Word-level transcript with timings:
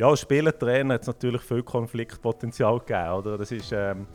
Ja, 0.00 0.08
als 0.08 0.20
Spielertrainer 0.20 0.94
hat 0.94 1.02
es 1.02 1.08
natürlich 1.08 1.42
viel 1.42 1.62
Konfliktpotenzial 1.62 2.78
gegeben. 2.78 3.10
Oder? 3.10 3.36
Das 3.36 3.52
ist, 3.52 3.70
ähm, 3.70 4.06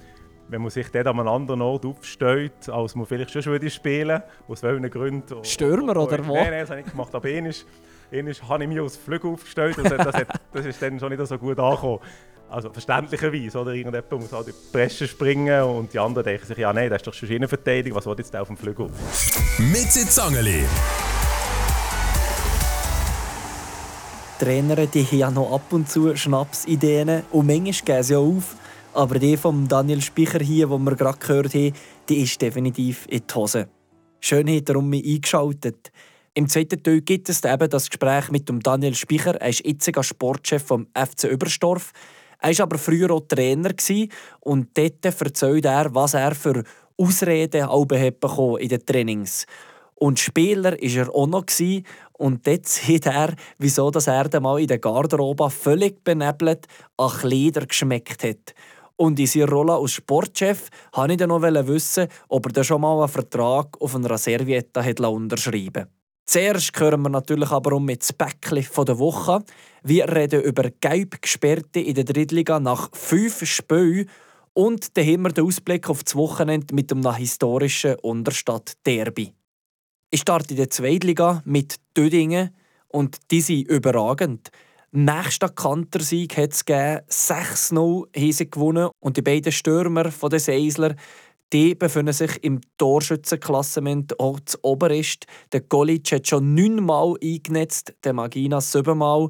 wenn 0.48 0.62
man 0.64 0.72
sich 0.72 0.90
dort 0.90 1.06
an 1.06 1.20
einem 1.20 1.28
anderen 1.28 1.62
Ort 1.62 1.86
aufstellt, 1.86 2.68
als 2.70 2.96
man 2.96 3.06
vielleicht 3.06 3.30
schon 3.30 3.46
würde 3.46 3.70
spielen 3.70 4.24
aus 4.48 4.64
welchen 4.64 4.90
Gründen. 4.90 5.44
Stürmer 5.44 5.96
oder 5.96 6.26
wo? 6.26 6.34
Nein, 6.34 6.50
nein, 6.50 6.62
das 6.62 6.72
habe 6.72 6.80
ich 6.80 6.86
nicht 6.88 6.94
gemacht. 6.94 7.14
Aber 7.14 7.28
einmal, 7.28 7.54
einmal 8.12 8.34
habe 8.34 8.64
ich 8.64 8.70
mich 8.70 8.82
als 8.82 8.98
Flügel 8.98 9.30
aufgestellt 9.30 9.78
und 9.78 9.92
das, 9.92 10.16
hat, 10.16 10.28
das 10.54 10.66
ist 10.66 10.82
dann 10.82 11.00
schon 11.00 11.16
nicht 11.16 11.24
so 11.24 11.38
gut 11.38 11.60
angekommen. 11.60 12.00
Also 12.50 12.72
verständlicherweise, 12.72 13.60
oder? 13.60 13.74
Irgendjemand 13.74 14.12
muss 14.12 14.34
halt 14.34 14.48
in 14.48 14.54
die 14.54 14.72
Presse 14.76 15.08
springen 15.08 15.64
und 15.66 15.94
die 15.94 16.00
anderen 16.00 16.26
denken 16.26 16.48
sich, 16.48 16.58
ja 16.58 16.74
nein, 16.74 16.90
das 16.90 16.98
ist 17.04 17.08
doch 17.08 17.14
schon 17.14 17.30
Innenverteidigung, 17.30 17.96
was 17.96 18.08
will 18.08 18.16
jetzt 18.18 18.36
auf 18.36 18.48
dem 18.48 18.58
Flügel? 18.58 18.90
Mit 19.60 19.92
Zangeli. 19.92 20.64
Trainer 24.40 24.86
die 24.88 25.06
haben 25.06 25.18
ja 25.18 25.32
noch 25.32 25.54
ab 25.54 25.72
und 25.72 25.90
zu 25.90 26.16
Schnapsideen 26.16 27.24
und 27.32 27.48
manchmal 27.48 27.74
gehen 27.86 28.04
sie 28.04 28.14
ja 28.14 28.20
auf. 28.20 28.56
Aber 28.94 29.18
die 29.18 29.38
von 29.38 29.68
Daniel 29.68 30.02
Spicher 30.02 30.40
hier, 30.40 30.68
die 30.68 30.78
wir 30.78 30.96
gerade 30.96 31.18
gehört 31.20 31.54
haben, 31.54 31.74
die 32.10 32.22
ist 32.22 32.42
definitiv 32.42 33.06
in 33.10 33.22
die 33.28 33.34
Hose. 33.34 33.68
Schön 34.20 34.54
hat 34.54 34.70
er 34.70 34.76
um 34.76 34.90
mich 34.90 35.06
eingeschaltet. 35.06 35.92
Im 36.34 36.50
zweiten 36.50 36.84
Teil 36.84 37.02
gibt 37.02 37.30
es 37.30 37.44
eben 37.46 37.70
das 37.70 37.90
Gespräch 37.90 38.30
mit 38.30 38.50
Daniel 38.62 38.94
Spicher. 38.94 39.36
Er 39.36 39.50
ist 39.50 39.66
jetziger 39.66 40.04
Sportchef 40.04 40.64
vom 40.64 40.88
FC 40.94 41.26
Überstorf. 41.26 41.94
Er 42.40 42.58
war 42.58 42.64
aber 42.64 42.78
früher 42.78 43.12
auch 43.12 43.28
Trainer 43.28 43.72
und 44.42 44.78
dort 44.78 45.06
erzählt 45.06 45.66
er, 45.66 45.96
was 45.96 46.14
er 46.14 46.36
für 46.36 46.64
Ausreden 46.98 47.70
in 47.70 48.70
den 48.70 48.86
Trainings 48.86 49.46
und 49.96 50.20
Spieler 50.20 50.74
war 50.74 50.80
er 50.82 51.16
auch 51.16 51.28
noch. 51.28 51.46
Und 52.18 52.48
dort 52.48 52.68
sieht 52.68 53.06
er, 53.06 53.34
wieso 53.58 53.92
dass 53.92 54.08
er 54.08 54.40
mal 54.40 54.60
in 54.60 54.68
der 54.68 54.80
Garderobe 54.80 55.50
völlig 55.50 56.04
benebelt 56.04 56.68
an 56.98 57.10
Kleider 57.10 57.66
geschmeckt 57.66 58.24
hat. 58.24 58.54
Und 58.98 59.20
in 59.20 59.28
seiner 59.28 59.50
Rolle 59.50 59.74
als 59.74 59.94
Sportchef 59.94 60.70
wollte 60.94 61.14
ich 61.14 61.20
dann 61.20 61.30
noch 61.30 61.42
wissen, 61.42 62.08
ob 62.30 62.46
er 62.46 62.52
dann 62.54 62.64
schon 62.64 62.82
mal 62.82 62.98
einen 63.00 63.10
Vertrag 63.10 63.82
auf 63.82 63.96
einer 63.96 64.18
Serviette 64.18 64.84
hat 64.84 65.00
unterschreiben 65.02 65.88
Zuerst 66.28 66.80
hören 66.80 67.04
wir 67.04 67.10
natürlich 67.10 67.52
aber 67.52 67.74
um 67.74 67.86
mit 67.86 68.02
das 68.02 68.12
Päckchen 68.12 68.86
der 68.86 68.98
Woche. 68.98 69.44
Wir 69.84 70.08
reden 70.08 70.42
über 70.42 70.72
gelb 70.82 71.22
Gesperrte 71.22 71.82
in 71.82 71.94
der 71.94 72.04
Drittliga 72.04 72.60
nach 72.60 72.90
fünf 72.94 73.46
Spielen 73.46 74.10
und 74.54 74.98
dann 74.98 75.06
haben 75.06 75.22
wir 75.24 75.30
den 75.30 75.46
Ausblick 75.46 75.90
auf 75.90 76.04
das 76.04 76.16
Wochenende 76.16 76.74
mit 76.74 76.92
einem 76.92 77.14
historischen 77.14 77.96
Unterstadt-Derby. 78.02 79.34
Ich 80.16 80.22
starte 80.22 80.52
in 80.52 80.56
der 80.56 80.70
Zweitliga 80.70 81.42
mit 81.44 81.76
Dödingen 81.98 82.56
und 82.88 83.18
die 83.32 83.42
sind 83.42 83.68
überragend. 83.68 84.50
Nächster 84.94 85.50
Kantersieg 85.50 86.38
hat 86.38 86.54
es 86.54 86.64
gegeben. 86.64 87.02
6-0 87.10 88.06
haben 88.16 88.50
gewonnen 88.50 88.90
und 89.02 89.18
die 89.18 89.22
beiden 89.22 89.52
Stürmer 89.52 90.10
von 90.12 90.30
den 90.30 90.40
Seisler 90.40 90.96
die 91.52 91.76
befinden 91.76 92.14
sich 92.14 92.42
im 92.46 92.62
Torschützenklassement 92.78 94.18
auch 94.18 94.40
zu 94.40 94.58
Oberist. 94.62 95.26
Der 95.52 95.60
Golic 95.60 96.14
hat 96.14 96.30
schon 96.30 96.56
neunmal 96.56 97.16
eingenetzt, 97.22 97.94
der 98.06 98.14
Magina 98.14 98.62
siebenmal. 98.62 99.28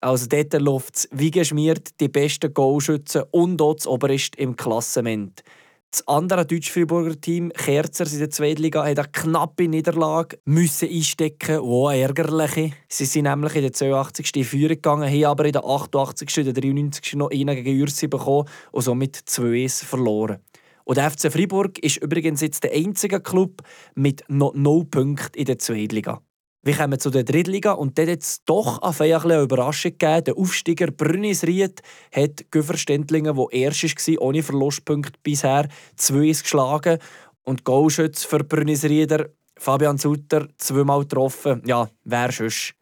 Also 0.00 0.28
dort 0.28 0.52
läuft 0.62 0.96
es 0.98 1.08
wie 1.10 1.32
geschmiert 1.32 1.98
die 2.00 2.08
besten 2.08 2.54
Goalschützen 2.54 3.24
und 3.32 3.60
auch 3.60 3.74
zu 3.74 3.90
Oberist 3.90 4.36
im 4.36 4.54
Klassement. 4.54 5.42
Das 5.90 6.06
andere 6.06 6.44
Deutsch-Friburger 6.44 7.18
Team, 7.18 7.50
Kerzers 7.50 8.12
in 8.12 8.18
der 8.18 8.28
Zweitliga, 8.28 8.84
hat 8.84 8.98
eine 8.98 9.08
knappe 9.10 9.68
Niederlage 9.68 10.38
müssen 10.44 10.86
einstecken 10.86 11.60
Oh, 11.60 11.88
ärgerliche. 11.88 12.72
Sie 12.88 13.06
sind 13.06 13.22
nämlich 13.22 13.54
in 13.56 13.62
der 13.62 13.72
82. 13.72 14.36
in 14.36 14.44
Führung 14.44 14.68
gegangen, 14.68 15.10
haben 15.10 15.24
aber 15.24 15.46
in 15.46 15.52
der 15.52 15.64
88. 15.64 16.38
und 16.40 16.44
der 16.44 16.52
93. 16.52 17.14
noch 17.14 17.30
einen 17.30 17.56
gegen 17.56 17.80
Ürsi 17.80 18.06
bekommen 18.06 18.46
und 18.70 18.82
somit 18.82 19.16
2-1 19.16 19.86
verloren. 19.86 20.40
Und 20.84 20.98
der 20.98 21.10
FC 21.10 21.32
Fribourg 21.32 21.78
ist 21.78 21.96
übrigens 22.02 22.42
jetzt 22.42 22.64
der 22.64 22.74
einzige 22.74 23.20
Club 23.20 23.62
mit 23.94 24.24
noch 24.28 24.52
0 24.54 24.84
Punkten 24.84 25.38
in 25.38 25.46
der 25.46 25.58
Zweitliga. 25.58 26.20
Wir 26.68 26.76
kommen 26.76 27.00
zu 27.00 27.08
der 27.08 27.24
Drittliga 27.24 27.72
und 27.72 27.96
dort 27.96 28.10
hat 28.10 28.20
es 28.20 28.44
doch 28.44 28.82
eine 28.82 29.40
Überraschung 29.40 29.92
gegeben. 29.92 30.24
Der 30.24 30.36
Aufsteiger 30.36 30.90
Brünnisried 30.90 31.80
hat 32.14 32.44
Güverständlingen, 32.50 33.34
der 33.34 33.46
erst 33.52 33.84
war, 33.84 34.20
ohne 34.20 34.42
Verlustpunkt 34.42 35.22
bisher, 35.22 35.66
2 35.96 36.26
geschlagen. 36.26 36.98
Und 37.42 37.64
Goalschütz 37.64 38.24
für 38.24 38.44
Brünnisrieder, 38.44 39.30
Fabian 39.56 39.96
Sutter, 39.96 40.46
zweimal 40.58 41.00
getroffen. 41.04 41.62
Ja, 41.64 41.88
wer 42.04 42.30
sonst? 42.32 42.74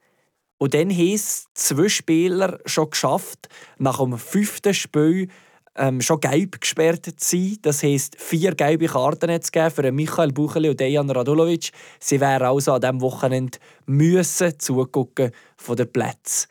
Und 0.59 0.75
dann 0.75 0.91
haben 0.91 1.15
es 1.15 1.47
zwei 1.55 1.89
Spieler 1.89 2.59
schon 2.67 2.91
geschafft, 2.91 3.49
nach 3.79 3.99
dem 3.99 4.19
fünften 4.19 4.75
Spiel 4.75 5.29
ähm, 5.77 6.01
schon 6.01 6.21
gelb 6.21 6.61
gesperrt 6.61 7.07
zu 7.07 7.37
sein. 7.37 7.59
Das 7.63 7.83
heisst, 7.83 8.21
vier 8.21 8.55
gelbe 8.55 8.87
Karten 8.87 9.43
zu 9.43 9.51
geben 9.51 9.71
für 9.71 9.93
Michael 9.93 10.33
Bucheli 10.33 10.71
und 10.71 10.81
Dejan 10.81 11.11
Radulovic. 11.11 11.71
Sie 12.01 12.21
wären 12.21 12.47
also 12.47 12.73
an 12.73 12.81
diesem 12.81 13.01
Wochenende 13.01 13.59
müssen 13.87 14.59
zugucken 14.59 15.31
von 15.57 15.77
den 15.77 15.91
Plätzen. 15.91 16.49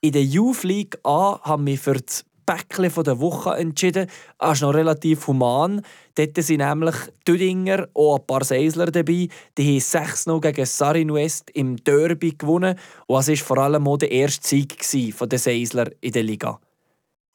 In 0.00 0.12
der 0.12 0.24
Youth 0.24 0.62
League 0.62 0.98
A 1.04 1.40
haben 1.42 1.66
wir 1.66 1.78
für 1.78 1.94
das 1.94 2.24
Päckchen 2.46 3.04
der 3.04 3.18
Woche 3.18 3.56
entschieden. 3.56 4.06
Das 4.38 4.58
ist 4.58 4.62
noch 4.62 4.72
relativ 4.72 5.26
human. 5.26 5.82
Dort 6.14 6.36
sind 6.36 6.58
nämlich 6.58 6.94
Düdinger 7.26 7.88
und 7.92 8.20
ein 8.20 8.26
paar 8.26 8.44
Seisler 8.44 8.86
dabei. 8.86 9.28
Die 9.58 9.80
haben 9.80 10.06
6-0 10.06 10.40
gegen 10.40 10.64
Sarin 10.64 11.12
West 11.12 11.50
im 11.50 11.76
Derby 11.76 12.36
gewonnen. 12.38 12.78
Und 13.06 13.16
das 13.16 13.28
war 13.28 13.36
vor 13.36 13.58
allem 13.58 13.88
auch 13.88 13.96
der 13.96 14.12
erste 14.12 14.46
Sieg 14.46 14.78
der 14.78 15.38
Seisler 15.38 15.90
in 16.00 16.12
der 16.12 16.22
Liga. 16.22 16.60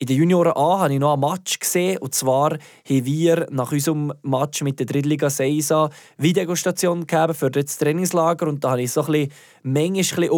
In 0.02 0.08
den 0.08 0.18
Junioren 0.18 0.54
A 0.56 0.80
habe 0.80 0.94
ich 0.96 1.00
noch 1.00 1.14
einen 1.14 1.22
Match 1.22 1.60
gesehen. 1.60 2.00
Und 2.00 2.16
zwar 2.16 2.54
haben 2.54 3.06
wir 3.06 3.46
nach 3.52 3.72
unserem 3.72 4.12
Match 4.24 4.64
mit 4.64 4.80
der 4.80 4.88
Drittliga 4.88 5.30
Seisa 5.30 5.92
Videostation 6.18 7.06
gegeben 7.06 7.36
für 7.36 7.52
das 7.52 7.78
Trainingslager. 7.78 8.48
Und 8.48 8.64
da 8.64 8.72
habe 8.72 8.82
ich 8.82 8.92
so 8.92 9.02
ein 9.02 9.12
bisschen, 9.12 9.32
manchmal 9.62 10.26
ein 10.26 10.32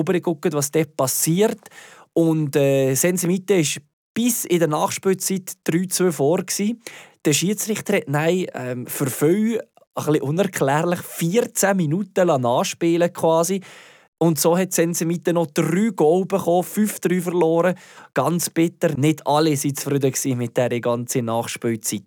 was 0.51 0.69
dort 0.69 0.97
passiert. 0.97 1.61
Und 2.11 2.57
äh, 2.57 2.93
Sensemite 2.95 3.55
war 3.55 3.81
bis 4.13 4.43
in 4.43 4.59
der 4.59 4.67
Nachspielzeit 4.67 5.53
3-2 5.65 6.11
vor. 6.11 6.39
Gewesen. 6.39 6.81
Der 7.23 7.31
Schiedsrichter 7.31 7.95
hat 7.95 8.09
nein, 8.09 8.47
ähm, 8.53 8.85
für 8.85 9.09
viel 9.09 9.61
ein 9.95 10.05
bisschen 10.05 10.21
unerklärlich 10.23 10.99
14 10.99 11.77
Minuten 11.77 12.27
nachspielen 12.41 13.13
quasi. 13.13 13.61
Und 14.17 14.39
so 14.39 14.57
hat 14.57 14.71
Sensemite 14.71 15.33
noch 15.33 15.47
drei 15.47 15.89
Goal 15.95 16.25
bekommen, 16.25 16.63
5-3 16.63 17.21
verloren. 17.21 17.75
Ganz 18.13 18.49
bitter. 18.49 18.97
Nicht 18.97 19.27
alle 19.27 19.51
waren 19.51 19.75
zufrieden 19.75 20.37
mit 20.37 20.55
dieser 20.55 20.79
ganzen 20.79 21.25
Nachspielzeit. 21.25 22.03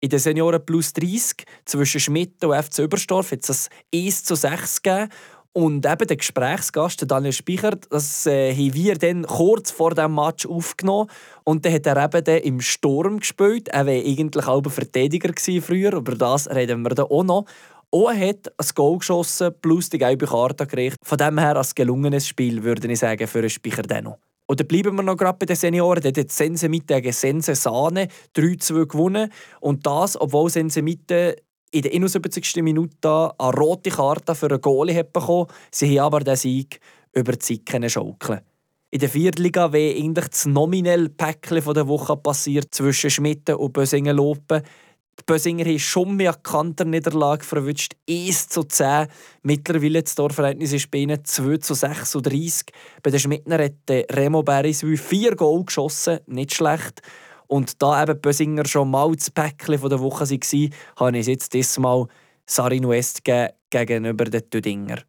In 0.00 0.10
den 0.10 0.18
Senioren 0.18 0.64
plus 0.64 0.92
30 0.92 1.44
zwischen 1.64 2.00
Schmidt 2.00 2.44
und 2.44 2.54
FC 2.54 2.80
Überstorf 2.80 3.32
hat 3.32 3.48
es 3.48 3.68
1 3.94 4.24
zu 4.24 4.34
6 4.34 4.82
gegeben. 4.82 5.08
Und 5.56 5.86
eben 5.86 6.06
der 6.08 6.16
Gesprächsgast, 6.16 7.08
Daniel 7.08 7.32
Speicher, 7.32 7.70
das 7.88 8.26
äh, 8.26 8.52
haben 8.52 8.74
wir 8.74 8.98
dann 8.98 9.24
kurz 9.24 9.70
vor 9.70 9.94
dem 9.94 10.16
Match 10.16 10.46
aufgenommen. 10.46 11.08
Und 11.44 11.64
dann 11.64 11.72
hat 11.72 11.86
er 11.86 12.04
eben 12.04 12.24
dann 12.24 12.42
im 12.42 12.60
Sturm 12.60 13.20
gespielt. 13.20 13.68
Er 13.68 13.86
war 13.86 13.92
eigentlich 13.92 14.46
auch 14.48 14.64
ein 14.64 14.70
Verteidiger 14.70 15.32
früher, 15.62 15.92
über 15.92 16.16
das 16.16 16.50
reden 16.50 16.82
wir 16.82 16.90
dann 16.90 17.06
auch 17.06 17.22
noch. 17.22 17.44
Er 17.94 18.28
hat 18.28 18.48
ein 18.48 18.66
Goal 18.74 18.98
geschossen 18.98 19.54
plus 19.62 19.88
die 19.88 19.98
gelbe 19.98 20.26
Karte 20.26 20.66
gekriegt. 20.66 20.96
Von 21.00 21.16
dem 21.16 21.38
her 21.38 21.56
ein 21.56 21.66
gelungenes 21.76 22.26
Spiel, 22.26 22.64
würde 22.64 22.90
ich 22.90 22.98
sagen, 22.98 23.28
für 23.28 23.38
einen 23.38 23.48
Speicher 23.50 23.82
dennoch. 23.82 24.18
Oder 24.48 24.64
bleiben 24.64 24.96
wir 24.96 25.04
noch 25.04 25.16
gerade 25.16 25.38
bei 25.38 25.46
den 25.46 25.54
Senioren. 25.54 26.02
Dort 26.02 26.18
hat 26.18 26.32
Sense 26.32 26.68
Mitte 26.68 27.00
gegen 27.00 27.12
Sense 27.12 27.54
Sahne 27.54 28.08
3-2 28.34 28.86
gewonnen. 28.86 29.30
Und 29.60 29.86
das, 29.86 30.20
obwohl 30.20 30.50
Sense 30.50 30.82
Mitte 30.82 31.36
in 31.70 31.82
der 31.82 31.92
71. 31.92 32.56
Minute 32.64 33.30
eine 33.38 33.52
rote 33.52 33.90
Karte 33.90 34.34
für 34.34 34.50
einen 34.50 34.60
Goalie 34.60 34.98
hat 34.98 35.12
bekommen. 35.12 35.46
Sie 35.70 36.00
haben 36.00 36.06
aber 36.06 36.20
den 36.20 36.34
Sieg 36.34 36.80
über 37.12 37.32
die 37.32 37.38
Zeit 37.38 37.92
schaukeln. 37.92 38.40
In 38.90 39.00
der 39.00 39.08
Viertliga 39.08 39.72
wäre 39.72 39.96
eigentlich 39.96 40.28
das 40.28 40.46
nominelle 40.46 41.08
Päckchen 41.08 41.74
der 41.74 41.88
Woche 41.88 42.16
passiert 42.16 42.74
zwischen 42.74 43.10
Schmitten 43.10 43.54
und 43.54 43.72
Bösingen-Lopen. 43.72 44.62
Die 45.18 45.24
Bösinger 45.26 45.64
haben 45.64 45.78
schon 45.78 46.16
mehr 46.16 46.34
Kanterniederlage 46.34 47.44
verwünscht. 47.44 47.94
1 48.08 48.48
zu 48.48 48.64
10. 48.64 49.06
Mittlerweile 49.42 50.02
das 50.02 50.14
Torverhältnis 50.14 50.72
ist 50.72 50.90
bei 50.90 50.98
ihnen 50.98 51.24
2 51.24 51.58
zu 51.58 51.74
36. 51.74 52.66
Bei 53.02 53.10
den 53.10 53.20
Schmidtner 53.20 53.62
hat 53.62 53.74
Remo 53.88 54.42
Beriswil 54.42 54.96
vier 54.96 55.36
Goal 55.36 55.64
geschossen. 55.64 56.18
Nicht 56.26 56.54
schlecht. 56.54 57.00
Und 57.46 57.80
da 57.82 58.02
eben 58.02 58.20
Bösinger 58.20 58.66
schon 58.66 58.90
mal 58.90 59.14
das 59.14 59.30
Päckchen 59.30 59.88
der 59.88 60.00
Woche 60.00 60.28
waren, 60.28 60.74
habe 60.96 61.18
ich 61.18 61.26
jetzt 61.26 61.54
diesmal 61.54 62.06
Sarin 62.46 62.88
West 62.88 63.22
gegenüber 63.70 64.24
den 64.24 64.50
Tüdinger. 64.50 65.02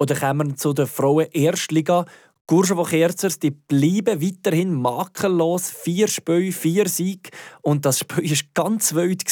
Oder 0.00 0.14
kommen 0.14 0.50
wir 0.50 0.56
zu 0.56 0.72
der 0.72 0.86
Frauen-Erstliga. 0.86 2.04
Courchevel 2.48 2.86
Kerzers 2.86 3.38
die 3.38 3.50
bleiben 3.50 4.22
weiterhin 4.22 4.72
makellos. 4.72 5.68
Vier 5.68 6.08
Spiele, 6.08 6.50
vier 6.50 6.88
Siege. 6.88 7.28
Und 7.60 7.84
das 7.84 7.98
Spiel 7.98 8.30
war 8.30 8.38
ganz 8.54 8.94
wild. 8.94 9.22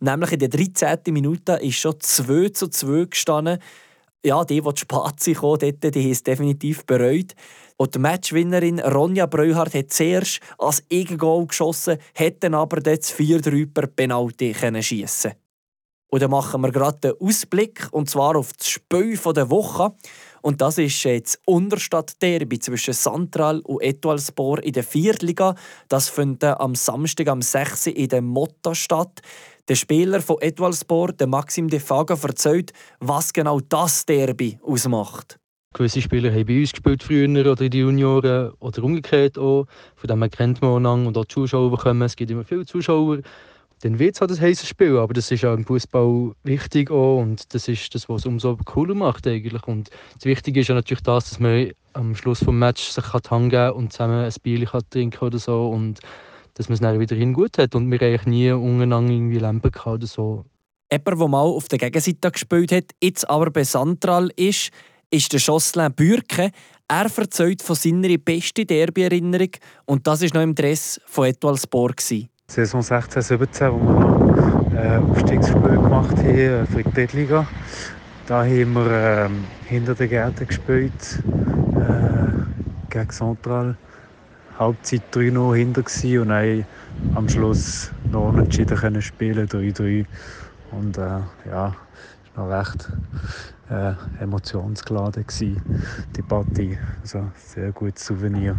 Nämlich 0.00 0.32
in 0.32 0.38
der 0.38 0.48
13. 0.48 1.12
Minute 1.12 1.52
ist 1.56 1.76
schon 1.76 2.00
2 2.00 2.48
zu 2.48 2.68
2 2.68 3.04
gestanden. 3.10 3.58
ja, 4.24 4.42
die, 4.46 4.62
die 4.62 4.80
Spazi 4.80 5.34
kommen, 5.34 5.58
dort, 5.58 5.94
die 5.94 6.02
haben 6.02 6.10
es 6.10 6.22
definitiv 6.22 6.86
bereut. 6.86 7.34
Und 7.76 7.94
die 7.94 7.98
Matchwinnerin 7.98 8.80
Ronja 8.80 9.26
Breuhardt 9.26 9.74
hat 9.74 9.92
zuerst 9.92 10.40
als 10.56 10.82
Eigengoal 10.90 11.46
geschossen, 11.46 11.98
dann 12.40 12.54
aber 12.54 12.80
das 12.80 13.12
4-3 13.14 13.70
per 13.70 13.86
Penalty 13.86 14.54
schiessen 14.80 15.32
Und 16.08 16.22
dann 16.22 16.30
machen 16.30 16.62
wir 16.62 16.72
gerade 16.72 16.98
den 17.00 17.20
Ausblick, 17.20 17.86
und 17.90 18.08
zwar 18.08 18.34
auf 18.34 18.54
das 18.54 18.66
Spiel 18.66 19.18
der 19.18 19.50
Woche. 19.50 19.94
Und 20.46 20.60
das 20.60 20.78
ist 20.78 21.02
jetzt 21.02 21.40
Unterstadt-Derby 21.44 22.60
zwischen 22.60 22.94
Santral 22.94 23.58
und 23.64 23.82
Etoile 23.82 24.22
in 24.62 24.72
der 24.74 24.84
Viertliga. 24.84 25.56
Das 25.88 26.08
findet 26.08 26.60
am 26.60 26.76
Samstag 26.76 27.26
am 27.26 27.42
6. 27.42 27.88
in 27.88 28.08
der 28.08 28.22
Motta 28.22 28.72
statt. 28.72 29.22
Der 29.66 29.74
Spieler 29.74 30.22
von 30.22 30.40
Etoile 30.40 30.76
der 31.14 31.26
Maxim 31.26 31.66
De 31.66 31.80
Faga, 31.80 32.16
erzählt, 32.22 32.72
was 33.00 33.32
genau 33.32 33.58
das 33.58 34.06
Derby 34.06 34.56
ausmacht. 34.62 35.40
Gewisse 35.74 36.00
Spieler 36.00 36.30
haben 36.30 36.46
bei 36.46 36.60
uns 36.60 36.70
gespielt 36.70 37.02
früher 37.02 37.28
oder 37.28 37.60
in 37.62 37.70
den 37.70 37.80
Junioren 37.80 38.52
oder 38.60 38.84
umgekehrt 38.84 39.38
auch. 39.38 39.66
Von 39.96 40.06
dem 40.06 40.30
kennt 40.30 40.62
man 40.62 40.86
auch 40.86 40.94
und 40.94 41.18
auch 41.18 41.24
die 41.24 41.34
Zuschauer 41.34 41.72
bekommen. 41.72 42.02
Es 42.02 42.14
gibt 42.14 42.30
immer 42.30 42.44
viele 42.44 42.64
Zuschauer. 42.64 43.18
Dann 43.82 43.98
wird 43.98 44.14
es 44.14 44.20
halt 44.22 44.30
ein 44.30 44.40
heißes 44.40 44.68
Spiel, 44.68 44.96
aber 44.96 45.12
das 45.12 45.30
ist 45.30 45.44
auch 45.44 45.54
im 45.54 45.64
Fußball 45.64 46.32
wichtig 46.44 46.90
auch 46.90 47.20
und 47.20 47.52
das 47.54 47.68
ist 47.68 47.94
das, 47.94 48.08
was 48.08 48.22
es 48.22 48.26
umso 48.26 48.56
cooler 48.64 48.94
macht 48.94 49.26
eigentlich. 49.26 49.66
Und 49.66 49.90
das 50.14 50.24
Wichtige 50.24 50.60
ist 50.60 50.68
ja 50.68 50.74
natürlich 50.74 51.02
das, 51.02 51.28
dass 51.28 51.40
man 51.40 51.72
am 51.92 52.14
Schluss 52.14 52.40
des 52.40 52.48
Matches 52.48 52.94
sich 52.94 53.04
kann 53.04 53.50
geben 53.50 53.72
und 53.72 53.92
zusammen 53.92 54.24
ein 54.24 54.32
Bier 54.42 54.64
kann 54.64 54.82
trinken 54.88 55.24
oder 55.24 55.38
so 55.38 55.68
und 55.68 56.00
dass 56.54 56.68
man 56.68 56.74
es 56.74 56.80
dann 56.80 56.98
wieder 56.98 57.16
gut 57.32 57.58
hat 57.58 57.74
und 57.74 57.90
wir 57.90 58.00
eigentlich 58.00 58.26
nie 58.26 58.50
untereinander 58.50 59.12
irgendwie 59.12 59.38
Lampen 59.38 59.72
oder 59.84 60.06
so. 60.06 60.46
Jemand, 60.90 61.20
der 61.20 61.28
mal 61.28 61.42
auf 61.42 61.68
der 61.68 61.78
Gegenseite 61.78 62.30
gespielt 62.30 62.72
hat, 62.72 62.84
jetzt 63.02 63.28
aber 63.28 63.50
bei 63.50 63.64
Santral 63.64 64.30
ist, 64.36 64.70
ist 65.10 65.32
der 65.32 65.40
Jocelyn 65.40 65.92
Bürke. 65.92 66.50
Er 66.88 67.10
erzählt 67.14 67.62
von 67.62 67.76
seiner 67.76 68.16
besten 68.16 68.66
Derby-Erinnerung 68.66 69.50
und 69.84 70.06
das 70.06 70.22
war 70.22 70.28
noch 70.34 70.42
im 70.42 70.54
Dress 70.54 71.00
von 71.06 71.26
Etoile 71.26 71.58
Sport. 71.58 72.00
Saison 72.48 72.80
16, 72.80 73.22
17, 73.22 73.72
wo 73.72 73.78
wir 73.80 74.00
noch 74.00 74.72
äh, 74.72 74.96
Aufstiegsspiel 74.96 75.60
gemacht 75.60 76.16
haben 76.16 76.38
äh, 76.38 76.64
für 76.64 76.82
die 76.82 76.90
Drittliga. 76.92 77.46
Da 78.26 78.44
haben 78.44 78.72
wir 78.72 79.26
äh, 79.26 79.28
hinter 79.66 79.94
den 79.94 80.08
Gärten 80.08 80.46
gespielt, 80.46 81.22
äh, 81.74 82.88
gegen 82.88 83.10
Central. 83.10 83.76
Halbzeit 84.58 85.02
3-0 85.12 85.54
hinter 85.54 86.22
und 86.22 86.28
dann 86.30 86.64
am 87.14 87.28
Schluss 87.28 87.90
noch 88.10 88.28
unentschieden 88.28 88.78
können 88.78 89.02
spielen, 89.02 89.46
3-3. 89.46 90.06
Und 90.70 90.96
äh, 90.96 91.00
ja, 91.50 91.74
war 92.34 92.46
noch 92.46 92.48
recht 92.48 92.88
äh, 93.68 93.92
emotionsgeladen, 94.22 95.26
gewesen, 95.26 95.60
die 96.16 96.22
Partie. 96.22 96.78
Also 97.02 97.26
sehr 97.34 97.70
gutes 97.72 98.06
Souvenir. 98.06 98.56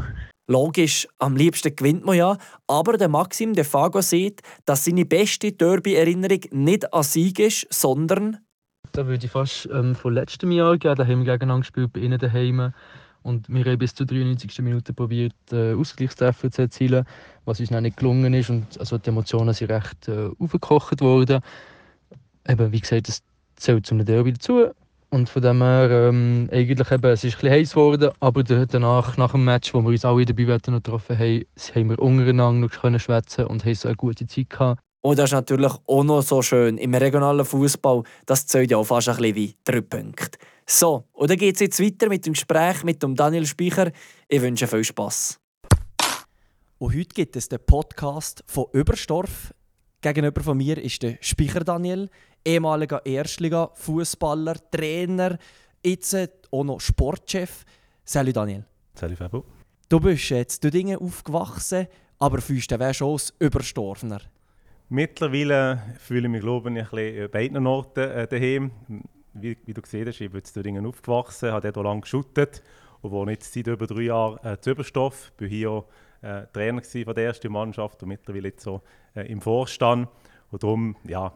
Logisch, 0.50 1.10
am 1.20 1.36
liebsten 1.36 1.76
gewinnt 1.76 2.06
man 2.06 2.16
ja, 2.16 2.38
aber 2.68 2.98
der 2.98 3.10
Maxim 3.10 3.54
De 3.54 3.66
Fago 3.66 4.02
sieht, 4.02 4.42
dass 4.66 4.86
seine 4.86 5.06
beste 5.06 5.52
Derby-Erinnerung 5.52 6.40
nicht 6.52 6.94
an 6.94 7.04
Sieg 7.04 7.40
ist, 7.40 7.68
sondern... 7.70 8.38
Da 8.94 9.06
würde 9.06 9.26
ich 9.26 9.32
fast 9.32 9.68
ähm, 9.74 9.94
von 9.94 10.14
letztem 10.14 10.52
Jahr 10.52 10.78
gehen, 10.78 10.96
da 10.96 11.06
haben 11.06 11.26
wir 11.26 11.34
gegeneinander 11.34 11.64
gespielt 11.64 11.92
bei 11.92 12.00
ihnen 12.00 12.18
daheim 12.18 12.72
und 13.24 13.50
wir 13.50 13.66
haben 13.66 13.78
bis 13.78 13.94
zur 13.94 14.06
93. 14.06 14.60
Minute 14.60 14.94
probiert, 14.94 15.36
äh, 15.52 15.74
Ausgleichstreffer 15.74 16.50
zu 16.50 16.62
erzielen, 16.62 17.06
was 17.44 17.60
uns 17.60 17.70
noch 17.70 17.82
nicht 17.82 17.98
gelungen 17.98 18.34
ist 18.34 18.50
und 18.50 18.80
also 18.80 18.98
die 18.98 19.10
Emotionen 19.10 19.54
sind 19.54 19.70
recht 19.70 20.08
äh, 20.08 20.30
aufgekocht 20.40 21.02
worden. 21.02 21.42
Eben, 22.48 22.72
wie 22.72 22.80
gesagt, 22.80 23.10
das 23.10 23.22
zählt 23.58 23.86
zum 23.86 24.04
Derby 24.06 24.32
dazu 24.32 24.68
und 25.09 25.30
von 25.30 25.42
dem 25.42 25.62
her, 25.62 25.89
ähm, 26.09 26.50
eigentlich 26.51 26.92
eben, 26.92 27.12
es 27.12 27.24
ist 27.24 27.36
ein 27.36 27.42
bisschen 27.42 27.51
heiß 27.51 27.69
geworden, 27.71 28.12
aber 28.19 28.44
danach, 28.44 29.18
nach 29.18 29.31
dem 29.31 29.45
Match, 29.45 29.74
wo 29.74 29.81
wir 29.81 29.89
uns 29.89 30.06
alle 30.06 30.25
dabei 30.25 30.44
noch 30.44 30.62
getroffen 30.62 31.18
haben, 31.18 31.45
haben 31.75 31.89
wir 31.89 32.00
untereinander 32.00 32.68
noch 32.68 32.81
können 32.81 33.00
schwätzen 33.00 33.45
und 33.45 33.63
haben 33.63 33.75
so 33.75 33.88
eine 33.88 33.95
gute 33.95 34.27
Zeit 34.27 34.50
gehabt. 34.50 34.81
Und 35.01 35.18
das 35.19 35.30
ist 35.30 35.33
natürlich 35.33 35.71
auch 35.88 36.04
noch 36.04 36.21
so 36.21 36.42
schön. 36.42 36.77
Im 36.77 36.94
regionalen 36.94 37.45
Fußball, 37.45 38.04
das 38.25 38.45
zählt 38.48 38.71
ja 38.71 38.77
auch 38.77 38.83
fast 38.83 39.07
ein 39.07 39.15
bisschen 39.15 39.36
wie 39.36 39.56
drei 39.63 39.81
Punkte. 39.81 40.38
So, 40.65 41.06
und 41.13 41.30
dann 41.30 41.38
geht 41.38 41.56
es 41.56 41.62
jetzt 41.62 41.81
weiter 41.81 42.10
mit 42.10 42.25
dem 42.25 42.33
Gespräch 42.33 42.83
mit 42.83 43.01
dem 43.01 43.15
Daniel 43.15 43.45
Speicher. 43.45 43.92
Ich 44.27 44.42
wünsche 44.42 44.68
viel 44.68 44.83
Spass. 44.83 45.39
Und 46.80 46.94
heute 46.94 47.07
gibt 47.07 47.38
es 47.38 47.48
den 47.48 47.60
Podcast 47.65 48.44
von 48.48 48.65
Überstorf. 48.74 49.53
Gegenüber 50.01 50.42
von 50.42 50.57
mir 50.57 50.77
ist 50.77 51.01
der 51.01 51.18
Speicher 51.21 51.62
Daniel 51.62 52.10
ehemaliger 52.48 53.06
Erstliga-Fußballer, 53.06 54.56
Trainer, 54.72 55.38
jetzt 55.84 56.16
auch 56.50 56.64
noch 56.64 56.80
Sportchef. 56.80 57.66
Salut 58.06 58.38
Daniel. 58.38 58.64
Salut 58.96 59.18
Fabio. 59.18 59.44
Du 59.90 60.00
bist 60.00 60.30
jetzt 60.30 60.64
in 60.64 60.72
Dingen 60.72 60.98
aufgewachsen, 60.98 61.88
aber 62.20 62.42
fühlst 62.42 62.72
du 62.72 62.94
schon 62.94 63.12
als 63.14 63.34
Überstorfener? 63.40 64.22
Mittlerweile 64.90 65.82
fühle 66.00 66.28
ich 66.28 66.32
mich, 66.32 66.42
glaube 66.42 66.72
ich, 66.72 66.78
ein 66.78 66.88
bisschen 66.90 67.30
beiden 67.30 67.68
Orten 67.68 68.10
äh, 68.10 68.28
daheim. 68.28 68.72
Wie, 69.34 69.58
wie, 69.66 69.74
du 69.74 69.82
gesehen 69.82 70.08
hast, 70.08 70.22
ich 70.22 70.32
bin 70.32 70.42
in 70.56 70.64
Dingen 70.64 70.86
aufgewachsen, 70.86 71.52
habe 71.52 71.72
dort 71.72 71.86
lange 71.86 72.02
geschuttet 72.02 72.64
und 73.02 73.12
wohne 73.12 73.34
jetzt 73.34 73.54
seit 73.54 73.68
über 73.68 73.86
drei 73.86 74.04
Jahren 74.04 74.44
äh, 74.46 74.60
zu 74.60 74.72
Überstoff. 74.72 75.34
Ich 75.36 75.42
war 75.42 75.48
hier 75.50 75.84
äh, 76.22 76.48
Trainer 76.54 76.82
von 76.82 77.14
der 77.14 77.26
ersten 77.26 77.52
Mannschaft 77.52 78.02
und 78.02 78.10
mittlerweile 78.10 78.48
jetzt 78.48 78.64
so 78.64 78.82
äh, 79.16 79.30
im 79.32 79.42
Vorstand. 79.42 80.08
Und 80.52 80.64
darum 80.64 80.96
ja, 81.06 81.34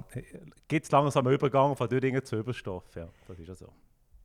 gibt 0.67 0.85
es 0.85 0.91
langsam 0.91 1.25
einen 1.25 1.35
Übergang 1.35 1.75
von 1.75 1.89
Düdingen 1.89 2.23
zu 2.23 2.37
Überstoff. 2.37 2.83
Ja, 2.95 3.07
das 3.27 3.39
ist 3.39 3.47
ja 3.47 3.55
so. 3.55 3.67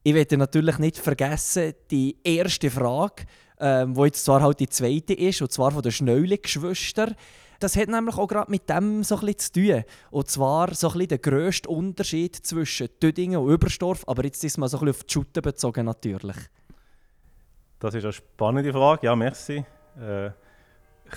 Ich 0.02 0.14
werde 0.14 0.36
natürlich 0.36 0.78
nicht 0.78 0.98
vergessen, 0.98 1.74
die 1.90 2.16
erste 2.22 2.70
Frage, 2.70 3.24
ähm, 3.58 3.96
wo 3.96 4.04
jetzt 4.04 4.24
zwar 4.24 4.40
halt 4.40 4.60
die 4.60 4.68
zweite 4.68 5.14
ist, 5.14 5.42
und 5.42 5.50
zwar 5.50 5.72
von 5.72 5.82
den 5.82 5.90
Schneulig-Geschwistern. 5.90 7.16
Das 7.58 7.74
hat 7.74 7.88
nämlich 7.88 8.16
auch 8.16 8.28
gerade 8.28 8.50
mit 8.50 8.68
dem 8.68 9.02
so 9.02 9.18
ein 9.18 9.38
zu 9.38 9.52
tun. 9.52 9.82
Und 10.10 10.28
zwar 10.28 10.74
so 10.74 10.90
ein 10.90 11.08
der 11.08 11.18
grösste 11.18 11.68
Unterschied 11.68 12.36
zwischen 12.36 12.88
Düdingen 13.02 13.40
und 13.40 13.50
Überstorf, 13.50 14.04
aber 14.06 14.24
jetzt 14.24 14.44
ist 14.44 14.58
mal 14.58 14.68
so 14.68 14.78
ein 14.78 14.88
auf 14.90 15.02
die 15.02 15.12
Schutte 15.12 15.42
bezogen 15.42 15.86
natürlich. 15.86 16.36
Das 17.80 17.94
ist 17.94 18.04
eine 18.04 18.12
spannende 18.12 18.72
Frage, 18.72 19.06
ja, 19.06 19.16
merci. 19.16 19.64
Äh, 19.98 20.30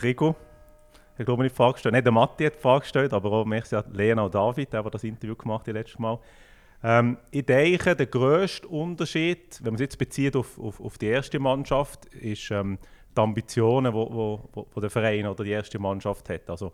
Rico, 0.01 0.35
ich 1.19 1.25
glaube, 1.25 1.43
die 1.43 1.49
Frage 1.49 1.73
gestellt. 1.73 1.93
Nicht 1.93 2.05
der 2.05 2.13
Matti 2.13 2.45
hat 2.45 2.55
die 2.55 2.59
Frage 2.59 2.81
gestellt, 2.81 3.13
aber 3.13 3.31
auch 3.31 3.45
an 3.45 3.83
Lena 3.91 4.23
und 4.23 4.33
David, 4.33 4.71
der 4.71 4.83
das 4.83 5.03
Interview 5.03 5.35
gemacht 5.35 5.67
hat 5.67 5.73
letztes 5.73 5.99
Mal. 5.99 6.17
Ähm, 6.81 7.17
ich 7.29 7.45
denke, 7.45 7.93
der 7.93 8.05
grösste 8.05 8.67
Unterschied, 8.67 9.59
wenn 9.61 9.73
man 9.73 9.75
es 9.75 9.81
jetzt 9.81 9.97
bezieht 9.97 10.35
auf, 10.37 10.57
auf, 10.57 10.79
auf 10.79 10.97
die 10.97 11.07
erste 11.07 11.37
Mannschaft, 11.39 12.05
ist 12.15 12.51
ähm, 12.51 12.77
die 13.15 13.21
Ambitionen, 13.21 13.91
die 13.91 13.97
wo, 13.97 14.39
wo, 14.53 14.67
wo 14.73 14.79
der 14.79 14.89
Verein 14.89 15.27
oder 15.27 15.43
die 15.43 15.51
erste 15.51 15.77
Mannschaft 15.77 16.29
hat. 16.29 16.49
Also, 16.49 16.71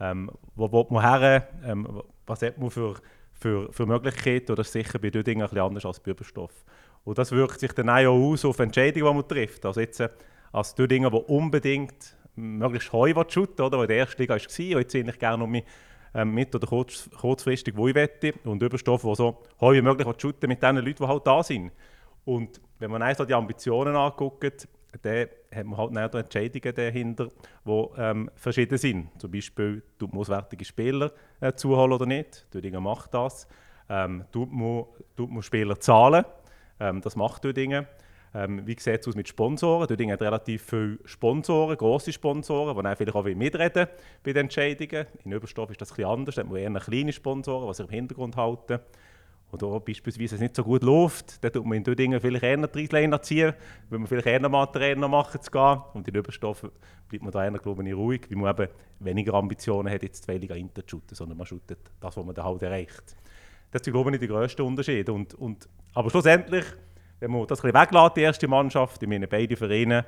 ähm, 0.00 0.30
wo 0.54 0.70
will 0.70 0.86
man 0.90 1.02
her? 1.02 1.48
Ähm, 1.64 2.02
was 2.24 2.42
hat 2.42 2.56
man 2.56 2.70
für, 2.70 2.94
für, 3.32 3.72
für 3.72 3.86
Möglichkeiten? 3.86 4.52
Oder 4.52 4.60
ist 4.60 4.72
sicher 4.72 5.00
bei 5.00 5.10
Dödingen 5.10 5.42
ein 5.42 5.48
bisschen 5.48 5.64
anders 5.64 5.84
als 5.84 5.98
bei 5.98 6.12
Überstoff. 6.12 6.64
Und 7.02 7.18
das 7.18 7.32
wirkt 7.32 7.58
sich 7.58 7.72
dann 7.72 7.90
auch 7.90 8.06
aus 8.06 8.44
auf 8.44 8.60
Entscheidungen, 8.60 9.06
die 9.06 9.14
man 9.14 9.26
trifft. 9.26 9.66
Also 9.66 9.80
jetzt 9.80 9.98
äh, 9.98 10.08
als 10.52 10.74
Dödingen, 10.76 11.10
wo 11.10 11.18
unbedingt 11.18 12.16
möglichst 12.38 12.92
heu 12.92 13.12
shooten 13.28 13.64
oder? 13.64 13.82
In 13.82 13.88
der 13.88 13.98
ersten 13.98 14.22
Liga 14.22 14.34
war, 14.34 14.40
und 14.40 14.48
jetzt 14.48 14.92
sehe 14.92 15.08
ich 15.08 15.18
gerne 15.18 15.46
mich 15.46 15.64
ähm, 16.14 16.32
mit- 16.34 16.54
oder 16.54 16.66
kurz, 16.66 17.08
kurzfristig, 17.20 17.76
wo 17.76 17.88
ich 17.88 17.94
wette. 17.94 18.32
Und 18.44 18.62
Überstoff, 18.62 19.04
wo 19.04 19.14
so 19.14 19.42
heu 19.60 19.74
wie 19.74 19.82
möglich 19.82 20.06
shooten 20.18 20.48
mit 20.48 20.62
den 20.62 20.76
Leuten, 20.76 21.02
die 21.02 21.06
halt 21.06 21.26
da 21.26 21.42
sind. 21.42 21.72
Und 22.24 22.60
wenn 22.78 22.90
man 22.90 23.14
so 23.14 23.24
die 23.24 23.34
Ambitionen 23.34 23.96
anguckt, 23.96 24.68
dann 25.02 25.26
hat 25.54 25.66
man 25.66 25.78
halt 25.78 26.14
auch 26.14 26.18
Entscheidungen 26.18 26.74
dahinter, 26.74 27.28
die 27.64 27.86
ähm, 27.98 28.30
verschieden 28.34 28.78
sind. 28.78 29.08
Zum 29.20 29.30
Beispiel, 29.30 29.82
tut 29.98 30.12
man 30.12 30.20
auswärtige 30.20 30.64
Spieler 30.64 31.12
äh, 31.40 31.52
zuholen 31.52 31.92
oder 31.92 32.06
nicht? 32.06 32.46
Dödingen 32.52 32.82
macht 32.82 33.12
das. 33.14 33.46
Ähm, 33.88 34.24
tut, 34.32 34.52
man, 34.52 34.84
tut 35.16 35.30
man 35.30 35.42
Spieler 35.42 35.78
zahlen? 35.78 36.24
Ähm, 36.80 37.00
das 37.00 37.16
macht 37.16 37.44
Dödingen. 37.44 37.86
Ähm, 38.34 38.66
wie 38.66 38.76
sieht 38.78 39.00
es 39.00 39.08
aus 39.08 39.14
mit 39.14 39.28
Sponsoren? 39.28 39.88
Dort 39.88 40.00
hat 40.00 40.22
relativ 40.22 40.62
viele 40.62 40.98
Sponsoren, 41.04 41.76
grosse 41.76 42.12
Sponsoren, 42.12 42.76
die 42.76 42.82
dann 42.82 42.96
vielleicht 42.96 43.16
auch 43.16 43.24
mitreden 43.24 43.88
bei 44.22 44.32
den 44.32 44.44
Entscheidungen. 44.44 45.06
In 45.24 45.32
Überstoff 45.32 45.70
ist 45.70 45.80
das 45.80 45.90
etwas 45.92 46.04
anders, 46.04 46.34
da 46.34 46.42
hat 46.42 46.50
man 46.50 46.60
eher 46.60 46.80
kleine 46.80 47.12
Sponsoren, 47.12 47.68
die 47.68 47.74
sich 47.74 47.86
im 47.86 47.90
Hintergrund 47.90 48.36
halten. 48.36 48.80
Oder 49.50 49.80
beispielsweise, 49.80 50.34
es 50.34 50.40
nicht 50.42 50.54
so 50.54 50.62
gut 50.62 50.82
läuft, 50.82 51.42
dann 51.42 51.50
tut 51.50 51.64
man 51.64 51.78
in 51.78 51.96
Dingen 51.96 52.20
vielleicht 52.20 52.44
eher 52.44 52.66
die 52.66 52.80
Reisliner 52.80 53.22
ziehen, 53.22 53.54
weil 53.88 53.98
man 53.98 54.06
vielleicht 54.06 54.26
eher 54.26 54.46
mal 54.46 54.66
Trainer 54.66 55.08
machen 55.08 55.40
zu 55.40 55.50
gehen. 55.50 55.80
Und 55.94 56.06
in 56.06 56.14
Überstoff 56.14 56.70
bleibt 57.08 57.24
man 57.24 57.32
da 57.32 57.44
eher, 57.44 57.52
glaube 57.52 57.88
ich, 57.88 57.94
ruhig, 57.94 58.26
weil 58.28 58.36
man 58.36 58.54
eben 58.54 58.68
weniger 59.00 59.32
Ambitionen 59.32 59.90
hat, 59.90 60.02
jetzt 60.02 60.24
zwei 60.24 60.34
Inter 60.34 60.86
zu 60.86 60.96
shooten, 60.96 61.14
sondern 61.14 61.38
man 61.38 61.46
shootet 61.46 61.78
das, 61.98 62.14
was 62.14 62.26
man 62.26 62.34
dann 62.34 62.44
halt 62.44 62.62
erreicht. 62.62 63.16
Das 63.70 63.80
ist, 63.80 63.90
glaube 63.90 64.12
ich, 64.12 64.18
der 64.18 64.28
grösste 64.28 64.62
Unterschied. 64.62 65.08
Und, 65.08 65.32
und, 65.34 65.66
aber 65.94 66.10
schlussendlich 66.10 66.64
wenn 67.20 67.30
man 67.30 67.46
das 67.46 67.60
ein 67.60 67.72
bisschen 67.72 67.80
weglässt, 67.80 68.16
die 68.16 68.20
erste 68.22 68.48
Mannschaft, 68.48 69.02
ich 69.02 69.08
meine, 69.08 69.26
beide 69.26 69.56
Vereine 69.56 70.04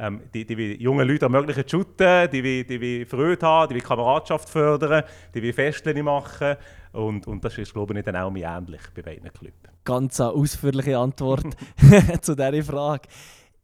ähm, 0.00 0.22
die, 0.32 0.46
die 0.46 0.56
will 0.56 0.80
junge 0.80 1.04
Leute 1.04 1.26
ermöglichen 1.26 1.66
zu 1.66 1.76
shooten, 1.76 2.30
die 2.30 2.42
will, 2.42 2.64
die 2.64 2.80
will 2.80 3.04
Freude 3.04 3.46
haben, 3.46 3.68
die 3.68 3.74
will 3.74 3.82
Kameradschaft 3.82 4.48
fördern, 4.48 5.04
die 5.34 5.42
will 5.42 5.52
Festchen 5.52 6.02
machen. 6.02 6.56
Und, 6.92 7.26
und 7.26 7.44
das 7.44 7.58
ist, 7.58 7.72
glaube 7.74 7.98
ich, 7.98 8.04
dann 8.04 8.16
auch 8.16 8.34
ähnlich 8.34 8.80
bei 8.94 9.02
beiden 9.02 9.30
Clubs. 9.32 9.56
Ganz 9.84 10.20
eine 10.20 10.30
ausführliche 10.30 10.96
Antwort 10.96 11.44
zu 12.22 12.34
dieser 12.34 12.62
Frage. 12.62 13.08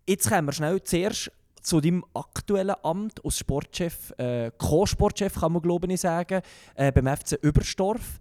Jetzt 0.07 0.29
kommen 0.29 0.47
wir 0.47 0.53
schnell 0.53 0.83
zuerst 0.83 1.33
zu 1.63 1.81
deinem 1.81 2.05
aktuellen 2.15 2.77
Amt 2.83 3.25
als 3.25 3.39
Sportchef, 3.39 4.13
äh, 4.19 4.53
Co-Sportchef 4.57 5.41
kann 5.41 5.53
man 5.53 5.63
glaube 5.63 5.91
ich 5.93 6.01
sagen, 6.01 6.43
äh, 6.75 6.93
beim 6.93 7.17
FC 7.17 7.39
Überstorf. 7.43 8.19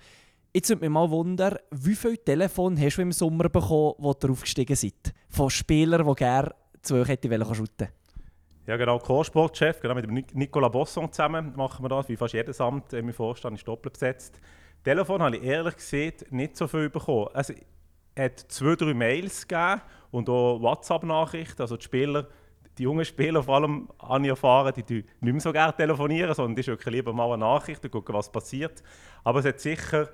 Jetzt 0.55 0.69
würde 0.69 0.85
mich 0.85 0.89
mal 0.89 1.09
wundern, 1.09 1.57
wie 1.71 1.95
viele 1.95 2.17
Telefone 2.17 2.79
hast 2.79 2.95
du 2.95 3.01
im 3.01 3.11
Sommer 3.11 3.49
bekommen, 3.49 3.95
wo 3.97 4.15
ihr 4.23 4.29
aufgestiegen 4.29 4.73
seid? 4.73 5.13
Von 5.27 5.49
Spielern, 5.49 6.07
die 6.07 6.15
gerne 6.15 6.55
zu 6.81 6.95
euch 6.95 7.09
hätten 7.09 7.53
shooten 7.53 7.89
ja, 8.65 8.77
genau, 8.77 8.97
Co-Sportchef, 8.97 9.81
genau, 9.81 9.95
mit 9.95 10.05
dem 10.05 10.23
Nicolas 10.39 10.71
Bosson 10.71 11.11
zusammen 11.11 11.51
machen 11.57 11.83
wir 11.83 11.89
das, 11.89 12.07
wie 12.07 12.15
fast 12.15 12.35
jedes 12.35 12.61
Amt 12.61 12.93
im 12.93 13.11
Vorstand 13.11 13.57
ist 13.57 13.67
doppelt 13.67 13.95
besetzt. 13.95 14.39
Telefon 14.85 15.21
habe 15.21 15.35
ich 15.35 15.43
ehrlich 15.43 15.75
gesagt 15.75 16.31
nicht 16.31 16.55
so 16.55 16.67
viel 16.67 16.89
bekommen. 16.89 17.27
Also, 17.33 17.53
es 18.15 18.23
hat 18.23 18.39
zwei, 18.47 18.75
drei 18.77 18.93
Mails 18.93 19.45
gegeben 19.45 19.81
und 20.11 20.29
auch 20.29 20.61
WhatsApp-Nachrichten. 20.61 21.61
Also 21.61 21.75
die 21.75 21.83
Spieler, 21.83 22.29
die 22.77 22.83
jungen 22.83 23.03
Spieler 23.03 23.43
vor 23.43 23.55
allem, 23.55 23.89
habe 23.99 24.23
ich 24.23 24.29
erfahren, 24.29 24.73
die, 24.87 25.03
nicht 25.03 25.05
mehr 25.21 25.41
so 25.41 25.51
gerne 25.51 25.75
telefonieren, 25.75 26.33
sondern 26.33 26.55
die 26.55 26.63
schicken 26.63 26.93
lieber 26.93 27.11
mal 27.11 27.25
eine 27.25 27.39
Nachricht 27.39 27.83
und 27.83 27.91
gucken, 27.91 28.15
was 28.15 28.31
passiert. 28.31 28.81
Aber 29.25 29.39
es 29.39 29.45
hat 29.45 29.59
sicher 29.59 30.07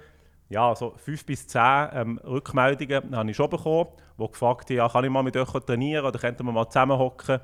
ja, 0.52 0.76
so 0.76 0.94
fünf 0.98 1.26
bis 1.26 1.48
zehn 1.48 1.90
ähm, 1.94 2.20
Rückmeldungen 2.24 3.16
habe 3.16 3.32
ich 3.32 3.38
schon 3.38 3.50
bekommen, 3.50 3.90
die 4.20 4.28
gefragt 4.28 4.70
haben, 4.70 4.78
ja, 4.78 4.90
kann 4.90 5.06
ich 5.06 5.10
mal 5.10 5.24
mit 5.24 5.38
euch 5.38 5.50
trainieren 5.50 6.06
oder 6.06 6.20
könnten 6.20 6.46
wir 6.46 6.52
mal 6.52 6.68
zusammenhocken. 6.68 7.40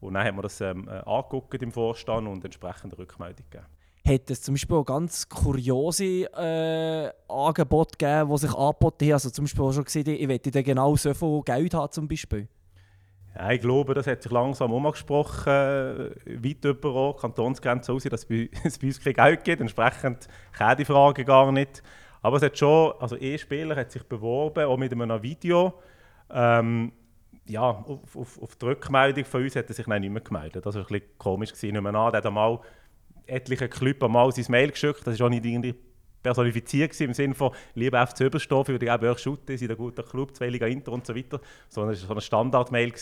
Und 0.00 0.14
dann 0.14 0.24
haben 0.24 0.36
wir 0.36 0.42
das 0.42 0.60
ähm, 0.60 0.88
äh, 0.88 0.98
angeguckt 1.06 1.62
im 1.62 1.72
Vorstand 1.72 2.28
und 2.28 2.44
entsprechende 2.44 2.98
Rückmeldung 2.98 3.44
gegeben 3.50 3.66
hat 4.08 4.30
es 4.30 4.40
zum 4.40 4.54
Beispiel 4.54 4.76
auch 4.76 4.84
ganz 4.84 5.28
kuriose 5.28 6.24
äh, 6.32 7.10
Angebote 7.28 7.98
gegeben, 7.98 8.30
die 8.30 8.38
sich 8.38 8.54
angeboten 8.54 9.04
haben. 9.04 9.12
Also 9.12 9.30
zum 9.30 9.44
Beispiel 9.44 9.64
auch 9.64 9.72
schon 9.72 9.84
gesehen, 9.84 10.08
ich 10.08 10.26
möchte 10.26 10.62
genau 10.62 10.96
so 10.96 11.12
viel 11.12 11.42
Geld 11.42 11.74
haben 11.74 11.92
zum 11.92 12.08
Beispiel. 12.08 12.48
Ja, 13.34 13.50
ich 13.50 13.60
glaube, 13.60 13.94
das 13.94 14.06
hat 14.06 14.22
sich 14.22 14.32
langsam 14.32 14.72
umgesprochen, 14.72 15.52
äh, 15.52 16.10
weit 16.42 16.64
über 16.64 17.12
die 17.14 17.20
Kantonsgrenze 17.20 17.92
aus, 17.92 18.02
dass 18.04 18.24
es 18.24 18.26
bei 18.26 18.48
uns 18.86 19.00
kein 19.00 19.12
Geld 19.12 19.44
gibt. 19.44 19.60
Entsprechend 19.60 20.26
kenne 20.56 20.76
die 20.76 20.84
Frage 20.84 21.24
gar 21.24 21.52
nicht. 21.52 21.82
Aber 22.22 22.36
es 22.36 22.42
hat 22.42 22.58
schon, 22.58 22.92
also 23.00 23.16
E-Spieler 23.16 23.76
hat 23.76 23.90
sich 23.90 24.02
beworben, 24.02 24.64
auch 24.64 24.76
mit 24.76 24.92
einem 24.92 25.22
Video. 25.22 25.74
Ähm, 26.30 26.92
ja, 27.46 27.62
auf, 27.62 28.16
auf, 28.16 28.42
auf 28.42 28.56
die 28.56 28.66
Rückmeldung 28.66 29.24
von 29.24 29.42
uns 29.42 29.56
hat 29.56 29.68
er 29.68 29.74
sich 29.74 29.86
dann 29.86 30.00
nicht 30.00 30.10
mehr 30.10 30.20
gemeldet. 30.20 30.66
Das 30.66 30.74
war 30.74 30.82
ein 30.82 30.86
bisschen 30.86 31.18
komisch. 31.18 31.52
Gewesen. 31.52 31.72
Nicht 31.72 31.82
mehr 31.82 31.94
an. 31.94 32.12
Der 32.12 32.18
hat 32.18 32.26
einmal 32.26 32.60
etliche 33.26 33.68
Clubs 33.68 34.02
einmal 34.02 34.32
sein 34.32 34.44
Mail 34.48 34.70
geschickt. 34.70 35.06
Das 35.06 35.18
war 35.18 35.26
auch 35.26 35.30
nicht 35.30 35.44
irgendwie 35.44 35.74
personifiziert 36.22 37.00
im 37.00 37.14
Sinne 37.14 37.34
von 37.34 37.52
«Lieber 37.74 38.04
FC 38.06 38.22
Oberstoff, 38.22 38.68
ich 38.68 38.80
würde 38.80 39.10
euch 39.10 39.18
shooten, 39.18 39.56
sind 39.56 39.70
ein 39.70 39.76
guter 39.76 40.02
Club, 40.02 40.34
zwei 40.34 40.48
Liga 40.48 40.66
Inter 40.66 40.92
und 40.92 41.06
so 41.06 41.14
weiter». 41.14 41.40
Sondern 41.68 41.94
es 41.94 42.02
war 42.02 42.08
so 42.08 42.12
eine 42.14 42.20
Standard-Mail, 42.20 42.92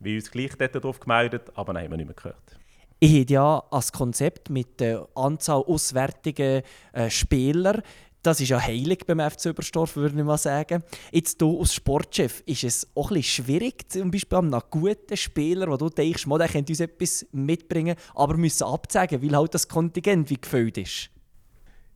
wie 0.00 0.16
uns 0.16 0.30
gleich 0.30 0.56
darauf 0.56 0.98
gemeldet, 0.98 1.52
aber 1.54 1.74
dann 1.74 1.82
haben 1.82 1.90
wir 1.90 1.96
nicht 1.98 2.06
mehr 2.06 2.14
gehört. 2.14 2.58
Ich 3.00 3.20
habe 3.20 3.32
ja 3.32 3.62
als 3.70 3.92
Konzept 3.92 4.50
mit 4.50 4.80
der 4.80 5.06
Anzahl 5.14 5.62
auswärtiger 5.62 6.62
äh, 6.92 7.10
Spieler 7.10 7.82
das 8.26 8.40
ist 8.40 8.48
ja 8.48 8.60
heilig 8.60 9.00
beim 9.06 9.20
FC 9.20 9.46
Überstorf, 9.46 9.96
würde 9.96 10.18
ich 10.18 10.24
mal 10.24 10.38
sagen. 10.38 10.82
Jetzt 11.12 11.40
du 11.40 11.60
als 11.60 11.74
Sportchef, 11.74 12.42
ist 12.46 12.64
es 12.64 12.88
auch 12.94 13.10
ein 13.10 13.16
bisschen 13.16 13.44
schwierig, 13.44 13.90
zum 13.90 14.10
Beispiel 14.10 14.38
einem 14.38 14.60
guten 14.70 15.16
Spieler, 15.16 15.68
wo 15.68 15.76
du 15.76 15.90
denkst, 15.90 16.24
der 16.26 16.48
könnte 16.48 16.72
uns 16.72 16.80
etwas 16.80 17.26
mitbringen, 17.32 17.96
aber 18.14 18.36
müssen 18.36 18.64
abzeigen, 18.64 19.22
weil 19.22 19.36
halt 19.36 19.54
das 19.54 19.68
Kontingent 19.68 20.30
wie 20.30 20.40
gefüllt 20.40 20.78
ist. 20.78 21.10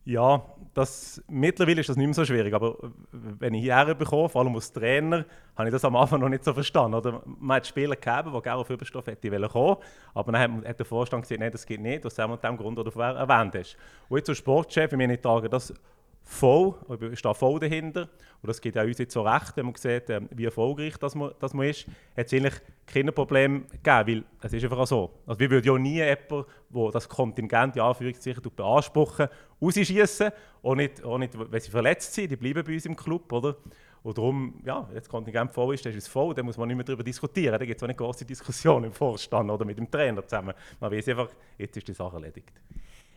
Ja, 0.05 0.43
das, 0.73 1.21
mittlerweile 1.27 1.81
ist 1.81 1.89
das 1.89 1.97
nicht 1.97 2.05
mehr 2.05 2.13
so 2.13 2.25
schwierig, 2.25 2.53
aber 2.53 2.77
wenn 3.11 3.53
ich 3.53 3.63
hierher 3.63 3.95
bekomme, 3.95 4.29
vor 4.29 4.41
allem 4.41 4.55
als 4.55 4.71
Trainer, 4.71 5.25
habe 5.55 5.67
ich 5.67 5.73
das 5.73 5.83
am 5.83 5.95
Anfang 5.95 6.21
noch 6.21 6.29
nicht 6.29 6.43
so 6.43 6.53
verstanden. 6.53 6.95
Oder 6.95 7.21
man 7.25 7.57
hat 7.57 7.67
Spieler 7.67 7.95
gegeben, 7.95 8.31
die 8.33 8.41
gerne 8.41 8.59
auf 8.59 8.69
Überstoff 8.69 9.07
hätte 9.07 9.29
kommen 9.49 9.77
aber 10.13 10.31
dann 10.31 10.63
hat, 10.65 10.79
der 10.79 10.85
Vorstand 10.85 11.23
gesagt, 11.23 11.39
nein, 11.41 11.51
das 11.51 11.65
geht 11.65 11.81
nicht, 11.81 12.05
aus 12.05 12.15
dem 12.15 12.31
und 12.31 12.43
dem 12.43 12.55
Grund, 12.55 12.77
den 12.77 12.85
du 12.85 12.99
erwähnt 12.99 13.55
hast. 13.55 13.77
Und 14.07 14.17
jetzt 14.17 14.29
als 14.29 14.37
Sportchef, 14.37 14.91
ich 14.91 14.97
meine, 14.97 15.13
ich 15.13 15.21
das 15.21 15.73
voll, 16.29 16.75
ich 17.11 17.19
stehe 17.19 17.33
voll 17.33 17.59
dahinter. 17.59 18.03
Und 18.41 18.47
das 18.47 18.61
geht 18.61 18.77
auch 18.77 18.83
uns 18.83 18.99
jetzt 18.99 19.13
so 19.13 19.23
recht, 19.23 19.57
wenn 19.57 19.65
man 19.65 19.75
sieht, 19.75 20.09
ähm, 20.09 20.29
wie 20.31 20.45
erfolgreich 20.45 20.95
das 20.97 21.15
man, 21.15 21.31
das 21.39 21.53
man 21.53 21.67
ist. 21.67 21.87
Hat 22.15 22.27
es 22.27 22.33
eigentlich 22.33 22.53
keine 22.85 23.11
Probleme 23.11 23.61
gegeben, 23.61 24.07
weil 24.07 24.23
es 24.41 24.53
ist 24.53 24.63
einfach 24.63 24.87
so. 24.87 25.11
Also 25.25 25.39
wir 25.39 25.49
würden 25.49 25.65
ja 25.65 25.77
nie 25.77 25.95
jemanden, 25.95 26.45
der 26.69 26.91
das 26.91 27.09
Kontingent 27.09 27.75
in 27.75 27.81
Anführungszeichen 27.81 28.43
beanspruchen, 28.55 29.27
rausschießen. 29.61 30.31
Auch 30.61 30.75
nicht, 30.75 31.03
auch 31.03 31.17
nicht, 31.17 31.33
wenn 31.51 31.59
sie 31.59 31.71
verletzt 31.71 32.13
sind, 32.13 32.31
die 32.31 32.37
bleiben 32.37 32.63
bei 32.63 32.73
uns 32.73 32.85
im 32.85 32.95
Club, 32.95 33.31
oder? 33.33 33.57
Und 34.01 34.17
darum, 34.17 34.61
ja, 34.63 34.87
wenn 34.87 34.95
das 34.95 35.09
Kontingent 35.09 35.51
voll 35.51 35.73
ist, 35.73 35.85
dann 35.85 35.91
ist 35.91 36.03
es 36.03 36.07
voll, 36.07 36.33
dann 36.33 36.45
muss 36.45 36.57
man 36.57 36.67
nicht 36.67 36.77
mehr 36.77 36.85
darüber 36.85 37.03
diskutieren. 37.03 37.59
Da 37.59 37.65
gibt 37.65 37.77
es 37.77 37.83
auch 37.83 37.87
eine 37.87 37.95
große 37.95 38.23
Diskussion 38.23 38.83
im 38.85 38.93
Vorstand 38.93 39.49
oder 39.49 39.65
mit 39.65 39.77
dem 39.77 39.91
Trainer 39.91 40.25
zusammen. 40.25 40.53
Man 40.79 40.91
weiß 40.91 41.09
einfach, 41.09 41.29
jetzt 41.57 41.75
ist 41.75 41.87
die 41.87 41.93
Sache 41.93 42.15
erledigt. 42.15 42.53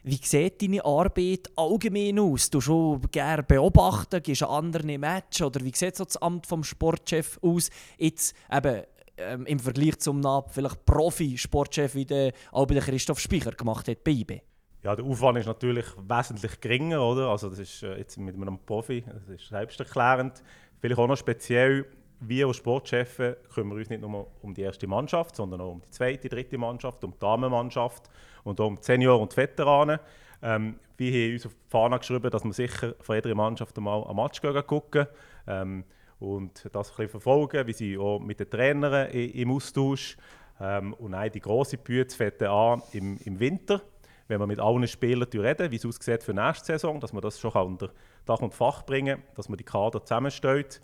Wie 0.05 0.17
sieht 0.17 0.61
deine 0.61 0.85
Arbeit 0.85 1.49
allgemein 1.55 2.19
aus? 2.19 2.51
Du 2.51 2.61
schon 2.61 3.03
gerne 3.13 3.45
beobachten, 3.45 4.21
gehst 4.21 4.43
an 4.43 4.65
andere 4.65 4.99
Matches 4.99 5.43
oder 5.47 5.65
wie 5.65 5.71
sieht 5.73 5.95
so 5.95 6.05
das 6.05 6.17
Amt 6.17 6.49
vom 6.49 6.65
Sportchef 6.65 7.39
aus? 7.41 7.71
Jetzt 7.99 8.35
eben 8.51 8.83
ähm, 9.17 9.47
im 9.47 9.61
Vergleich 9.61 10.01
zum 10.01 10.19
NAB 10.19 10.51
vielleicht 10.51 10.85
Profi-Sportchef, 10.87 11.95
wie 11.95 12.05
der 12.05 12.33
auch 12.51 12.67
Christoph 12.67 13.21
Speicher 13.21 13.53
gemacht 13.53 13.87
hat 13.87 14.03
bei 14.03 14.11
IB. 14.11 14.41
Ja, 14.83 14.97
der 14.97 15.05
Aufwand 15.05 15.39
ist 15.39 15.47
natürlich 15.47 15.87
wesentlich 15.97 16.61
geringer, 16.61 17.01
oder? 17.01 17.29
Also 17.29 17.49
das 17.49 17.61
ist 17.61 17.85
äh, 17.85 17.99
jetzt 17.99 18.19
mit 18.19 18.35
einem 18.35 18.59
Profi, 18.59 19.05
das 19.07 19.29
ist 19.29 19.49
selbsterklärend. 19.51 20.43
Vielleicht 20.81 20.99
auch 20.99 21.07
noch 21.07 21.17
speziell, 21.17 21.87
wir 22.27 22.47
als 22.47 22.57
Sportchefs 22.57 23.17
kümmern 23.53 23.79
uns 23.79 23.91
nicht 23.91 24.01
nur 24.01 24.29
um 24.43 24.55
die 24.55 24.63
erste 24.63 24.87
Mannschaft, 24.87 25.37
sondern 25.37 25.61
auch 25.61 25.73
um 25.73 25.81
die 25.81 25.91
zweite, 25.91 26.29
dritte 26.29 26.59
Mannschaft, 26.59 27.03
um 27.05 27.13
die 27.13 27.19
Damenmannschaft 27.19 28.09
und 28.45 28.61
auch 28.61 28.67
um 28.67 28.77
die 28.77 28.85
Senior 28.85 29.21
und 29.21 29.33
die 29.33 29.37
Veteranen. 29.37 29.99
Ähm, 30.43 30.79
wir 30.97 31.13
haben 31.13 31.33
uns 31.33 31.47
auf 31.47 31.55
die 31.55 31.71
Fahne 31.71 31.99
geschrieben, 31.99 32.31
dass 32.31 32.45
wir 32.45 32.53
sicher 32.53 32.95
von 33.01 33.17
jeder 33.17 33.35
Mannschaft 33.35 33.77
einmal 33.77 34.05
ein 34.05 34.17
Match 34.17 34.41
gucken 34.67 35.07
ähm, 35.47 35.85
und 36.21 36.69
das 36.73 36.91
ein 36.91 36.97
bisschen 36.97 37.09
verfolgen. 37.09 37.67
Wir 37.67 37.75
sind 37.75 37.99
auch 37.99 38.21
mit 38.21 38.41
den 38.41 38.51
Trainern 38.51 39.11
im 39.11 39.51
Austausch. 39.51 40.17
Ähm, 40.61 40.95
und 40.95 41.11
nein, 41.13 41.33
die 41.33 41.41
grosse 41.41 41.77
Bühne 41.77 42.09
fängt 42.09 42.43
an 42.43 42.83
im, 42.93 43.19
im 43.25 43.41
Winter, 43.41 43.81
wenn 44.29 44.39
wir 44.39 44.47
mit 44.47 44.61
allen 44.61 44.87
Spielern 44.87 45.29
reden, 45.33 45.71
wie 45.71 45.77
es 45.77 45.87
aussieht 45.87 46.23
für 46.23 46.33
die 46.33 46.41
nächste 46.41 46.67
Saison, 46.67 47.01
dass 47.01 47.13
man 47.13 47.23
das 47.23 47.41
schon 47.41 47.53
unter 47.53 47.91
Dach 48.25 48.41
und 48.41 48.55
Fach 48.55 48.85
bringen 48.85 49.17
kann, 49.17 49.35
dass 49.35 49.49
man 49.49 49.59
die 49.59 49.65
Kader 49.65 50.05
zusammenstellt. 50.05 50.81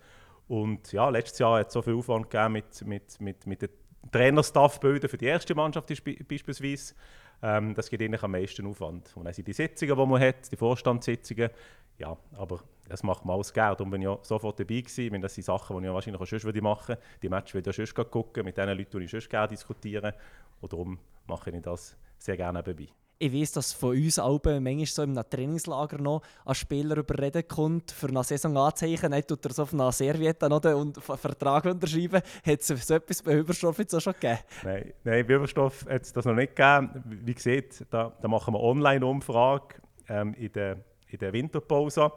Und 0.48 0.92
ja, 0.92 1.08
letztes 1.10 1.38
Jahr 1.38 1.60
hat 1.60 1.68
es 1.68 1.74
so 1.74 1.82
viel 1.82 1.94
Aufwand 1.94 2.30
gegeben 2.30 2.52
mit, 2.52 2.86
mit, 2.86 3.20
mit, 3.20 3.46
mit 3.46 3.62
den 3.62 3.68
Trainerstaff 4.10 4.80
bilden 4.80 5.08
für 5.08 5.18
die 5.18 5.26
erste 5.26 5.54
Mannschaft 5.54 5.88
beispielsweise. 6.26 6.94
Ähm, 7.42 7.74
das 7.74 7.90
geht 7.90 8.02
eigentlich 8.02 8.22
am 8.22 8.32
meisten 8.32 8.66
Aufwand. 8.66 9.14
Und 9.16 9.26
dann 9.26 9.34
sind 9.34 9.46
die 9.46 9.52
Sitzungen, 9.52 9.96
die 9.96 10.06
man 10.06 10.20
hat, 10.20 10.50
die 10.50 10.56
Vorstandssitzungen, 10.56 11.50
ja, 11.98 12.16
aber 12.36 12.60
das 12.88 13.02
macht 13.02 13.24
man 13.24 13.34
alles 13.34 13.52
Geld. 13.52 13.80
Und 13.80 13.90
bin 13.90 14.02
ja 14.02 14.18
sofort 14.22 14.58
dabei 14.58 14.80
gewesen, 14.80 15.12
wenn 15.12 15.20
das 15.20 15.34
sind 15.34 15.44
Sachen, 15.44 15.78
die 15.78 15.86
ich 15.86 15.92
wahrscheinlich 15.92 16.22
auch 16.22 16.26
sonst 16.26 16.44
machen 16.62 16.88
würde. 16.88 17.02
Die 17.22 17.28
Matches 17.28 17.54
würde 17.54 17.70
ich 17.70 17.76
sonst 17.76 17.94
gucken, 17.94 18.44
mit 18.44 18.56
den 18.56 18.68
Leuten, 18.68 18.98
die 18.98 19.04
ich 19.04 19.10
sonst 19.10 19.28
gerne 19.28 19.48
diskutieren. 19.48 20.12
Und 20.60 20.72
darum 20.72 20.98
mache 21.26 21.50
ich 21.50 21.62
das 21.62 21.96
sehr 22.18 22.36
gerne 22.36 22.62
dabei 22.62 22.86
ich 23.18 23.32
weiß, 23.32 23.52
dass 23.52 23.72
von 23.72 23.90
uns 23.90 24.18
Alben 24.18 24.62
manchmal 24.62 24.86
so 24.86 25.02
im 25.02 25.14
Trainingslager 25.14 25.98
noch 25.98 26.22
ein 26.44 26.54
Spieler 26.54 26.98
überreden 26.98 27.46
kommt, 27.48 27.90
für 27.90 28.08
eine 28.08 28.22
Saison 28.22 28.56
anzeichnen. 28.56 29.10
Dann 29.10 29.26
tut 29.26 29.44
er 29.44 29.52
so 29.52 29.62
auf 29.62 29.74
einer 29.74 29.90
Serviette 29.90 30.48
noch 30.48 30.64
einen 30.64 30.94
Vertrag 30.94 31.64
unterschreiben. 31.64 32.22
Hat 32.46 32.60
es 32.60 32.68
so 32.68 32.94
etwas 32.94 33.22
bei 33.22 33.38
Überstoff 33.38 33.78
jetzt 33.78 33.94
auch 33.94 34.00
schon 34.00 34.12
gegeben? 34.14 34.38
Nein, 34.62 34.92
nein 35.02 35.26
bei 35.26 35.34
Überstoff 35.34 35.84
hat 35.88 36.02
es 36.02 36.12
das 36.12 36.24
noch 36.24 36.34
nicht 36.34 36.54
gegeben. 36.54 37.02
Wie 37.24 37.34
gesagt, 37.34 37.86
da, 37.90 38.12
da 38.20 38.28
machen 38.28 38.54
wir 38.54 38.60
Online-Umfrage 38.60 39.74
ähm, 40.08 40.34
in, 40.34 40.52
der, 40.52 40.78
in 41.08 41.18
der 41.18 41.32
Winterpause. 41.32 42.12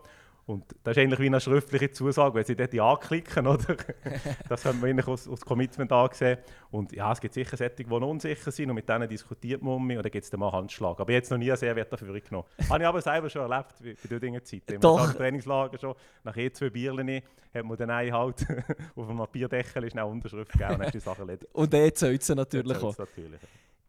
Und 0.51 0.65
das 0.83 0.97
ist 0.97 1.03
eigentlich 1.03 1.19
wie 1.21 1.27
eine 1.27 1.39
schriftliche 1.39 1.91
Zusage, 1.91 2.35
wenn 2.35 2.43
sie 2.43 2.57
dort 2.57 2.73
ja 2.73 2.91
anklicken, 2.91 3.47
oder? 3.47 3.77
das 4.49 4.65
haben 4.65 4.81
wir 4.81 4.89
eigentlich 4.89 5.07
aus, 5.07 5.25
aus 5.25 5.39
Commitment 5.39 5.89
angesehen. 5.93 6.39
Und 6.71 6.91
ja, 6.91 7.09
es 7.13 7.21
gibt 7.21 7.33
sicher 7.33 7.55
solche, 7.55 7.75
die 7.75 7.85
unsicher 7.85 8.51
sind 8.51 8.69
und 8.69 8.75
mit 8.75 8.89
denen 8.89 9.07
diskutiert 9.07 9.61
man 9.61 9.75
und 9.75 9.89
dann 9.89 10.11
gibt 10.11 10.25
es 10.25 10.29
dann 10.29 10.41
mal 10.41 10.51
Handschlag. 10.51 10.99
Aber 10.99 11.11
jetzt 11.13 11.31
noch 11.31 11.37
nie 11.37 11.49
einen 11.49 11.57
Serviette 11.57 11.91
dafür 11.91 12.19
genommen. 12.19 12.45
Habe 12.69 12.83
ich 12.83 12.87
aber 12.87 13.01
selber 13.01 13.29
schon 13.29 13.49
erlebt, 13.49 13.75
bei 13.79 13.95
dieser 14.03 14.19
Dinge 14.19 14.43
Zeit. 14.43 14.69
Im 14.71 14.81
Trainingslager 14.81 15.79
schon, 15.79 15.95
nach 16.25 16.35
je 16.35 16.51
zwei 16.51 16.69
Bierchen 16.69 17.21
hat 17.53 17.65
man 17.65 17.77
dann 17.77 17.91
halt 17.91 18.45
auf 18.95 19.09
einem 19.09 19.25
Bierdeckel 19.31 19.85
ist 19.85 19.93
eine 19.93 20.05
Unterschrift 20.05 20.51
gegeben 20.51 20.75
und 20.75 20.85
hat 20.85 20.93
die 20.93 20.99
Sache 20.99 21.21
erledigt. 21.21 21.53
Und 21.53 21.73
dann 21.73 21.95
zählt 21.95 22.23
sie 22.23 22.35
natürlich 22.35 22.77
auch. 22.77 22.97
Natürlich. 22.97 23.39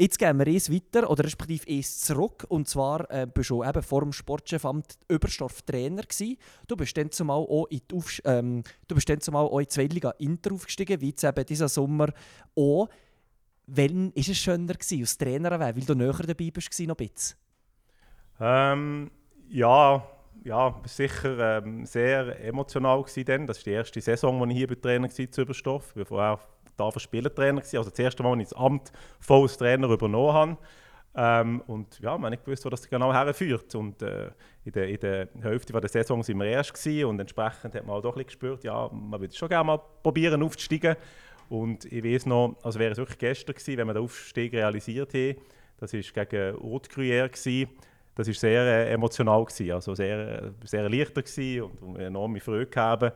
Jetzt 0.02 0.18
gehen 0.18 0.36
wir 0.36 0.48
eins 0.48 0.68
weiter, 0.68 1.08
oder 1.08 1.22
respektive 1.22 1.70
eins 1.70 2.00
zurück. 2.00 2.44
Und 2.48 2.68
zwar 2.68 3.08
äh, 3.08 3.24
bist 3.32 3.50
du 3.50 3.62
eben 3.62 3.82
vor 3.84 4.00
dem 4.00 4.12
Sportchefamt 4.12 4.98
Überstorf 5.06 5.62
Trainer 5.62 6.02
gewesen. 6.02 6.38
Du 6.66 6.76
bist 6.76 6.96
dann 6.96 7.12
zumal 7.12 7.38
auch 7.38 7.66
in 7.66 7.82
die, 7.88 7.94
Aufs 7.94 8.20
ähm, 8.24 8.64
du 8.88 8.96
bist 8.96 9.08
dann 9.08 9.20
zumal 9.20 9.44
auch 9.44 9.60
in 9.60 9.66
die 9.66 9.68
Zweitliga 9.68 10.10
Inter 10.18 10.54
aufgestiegen, 10.54 11.00
wie 11.00 11.10
jetzt 11.10 11.22
eben 11.22 11.46
dieser 11.46 11.68
Sommer 11.68 12.08
auch. 12.56 12.88
Wann 13.68 14.06
war 14.06 14.28
es 14.28 14.36
schöner 14.36 14.74
gewesen, 14.74 15.02
als 15.02 15.18
Trainer, 15.18 15.60
weil 15.60 15.74
du 15.74 15.94
näher 15.94 16.12
dabei 16.14 16.50
warst, 16.52 16.80
noch 16.80 16.98
ein 16.98 17.06
bisschen? 17.06 17.38
Ähm, 18.40 19.10
ja, 19.50 20.04
ja, 20.42 20.80
sicher 20.84 21.58
ähm, 21.58 21.86
sehr 21.86 22.44
emotional 22.44 23.04
gewesen. 23.04 23.46
Das 23.46 23.58
ist 23.58 23.66
die 23.66 23.70
erste 23.70 24.00
Saison, 24.00 24.42
als 24.42 24.50
ich 24.50 24.56
hier 24.56 24.66
bei 24.66 24.74
Trainer 24.74 25.08
war 25.08 25.30
zu 25.30 25.42
Überstoff. 25.42 25.94
Ich 25.94 26.10
war 26.10 26.40
vorher 26.40 26.51
da 26.76 26.90
Spielertrainer 26.98 27.60
gewesen. 27.60 27.78
Also 27.78 27.90
das 27.90 27.98
erste 27.98 28.22
Mal, 28.22 28.32
als 28.32 28.42
ich 28.42 28.48
das 28.48 28.58
Amt 28.58 28.92
voll 29.20 29.42
als 29.42 29.56
Trainer 29.56 29.88
übernommen 29.88 30.32
habe. 30.32 30.58
Ähm, 31.14 31.60
und 31.66 32.00
ja, 32.00 32.16
man 32.16 32.30
nicht 32.30 32.44
gewusst, 32.44 32.64
wo 32.64 32.70
das 32.70 32.88
genau 32.88 33.12
herführt. 33.12 33.74
Und 33.74 34.00
äh, 34.02 34.30
in, 34.64 34.72
der, 34.72 34.88
in 34.88 35.00
der 35.00 35.28
Hälfte 35.42 35.72
der 35.72 35.88
Saison 35.88 36.26
waren 36.26 36.38
wir 36.38 36.46
erst 36.46 36.72
gewesen, 36.74 37.06
und 37.06 37.20
entsprechend 37.20 37.74
hat 37.74 37.86
man 37.86 37.96
auch 37.96 38.02
doch 38.02 38.16
ein 38.16 38.24
gespürt, 38.24 38.64
ja, 38.64 38.88
man 38.88 39.20
würde 39.20 39.34
schon 39.34 39.48
gerne 39.48 39.64
mal 39.64 39.80
probieren 40.02 40.42
aufzusteigen. 40.42 40.96
Und 41.48 41.84
ich 41.84 42.02
weiß 42.02 42.26
noch, 42.26 42.56
also 42.62 42.78
wäre 42.78 42.92
es 42.92 42.98
wirklich 42.98 43.18
gestern 43.18 43.54
gewesen, 43.54 43.76
wenn 43.76 43.86
wir 43.88 43.94
den 43.94 44.04
Aufstieg 44.04 44.54
realisiert 44.54 45.12
haben. 45.12 45.36
Das 45.78 45.92
war 45.92 46.24
gegen 46.24 46.62
Haute 46.62 46.90
Gruyère. 46.90 47.28
Gewesen. 47.28 47.68
Das 48.14 48.26
war 48.26 48.34
sehr 48.34 48.62
äh, 48.62 48.92
emotional, 48.92 49.44
gewesen, 49.44 49.72
also 49.72 49.94
sehr, 49.94 50.52
sehr 50.64 50.88
leichter 50.88 51.22
gewesen 51.22 51.62
und, 51.62 51.82
und 51.82 51.96
enorme 51.96 52.40
Freude 52.40 52.66
gehabt. 52.66 53.14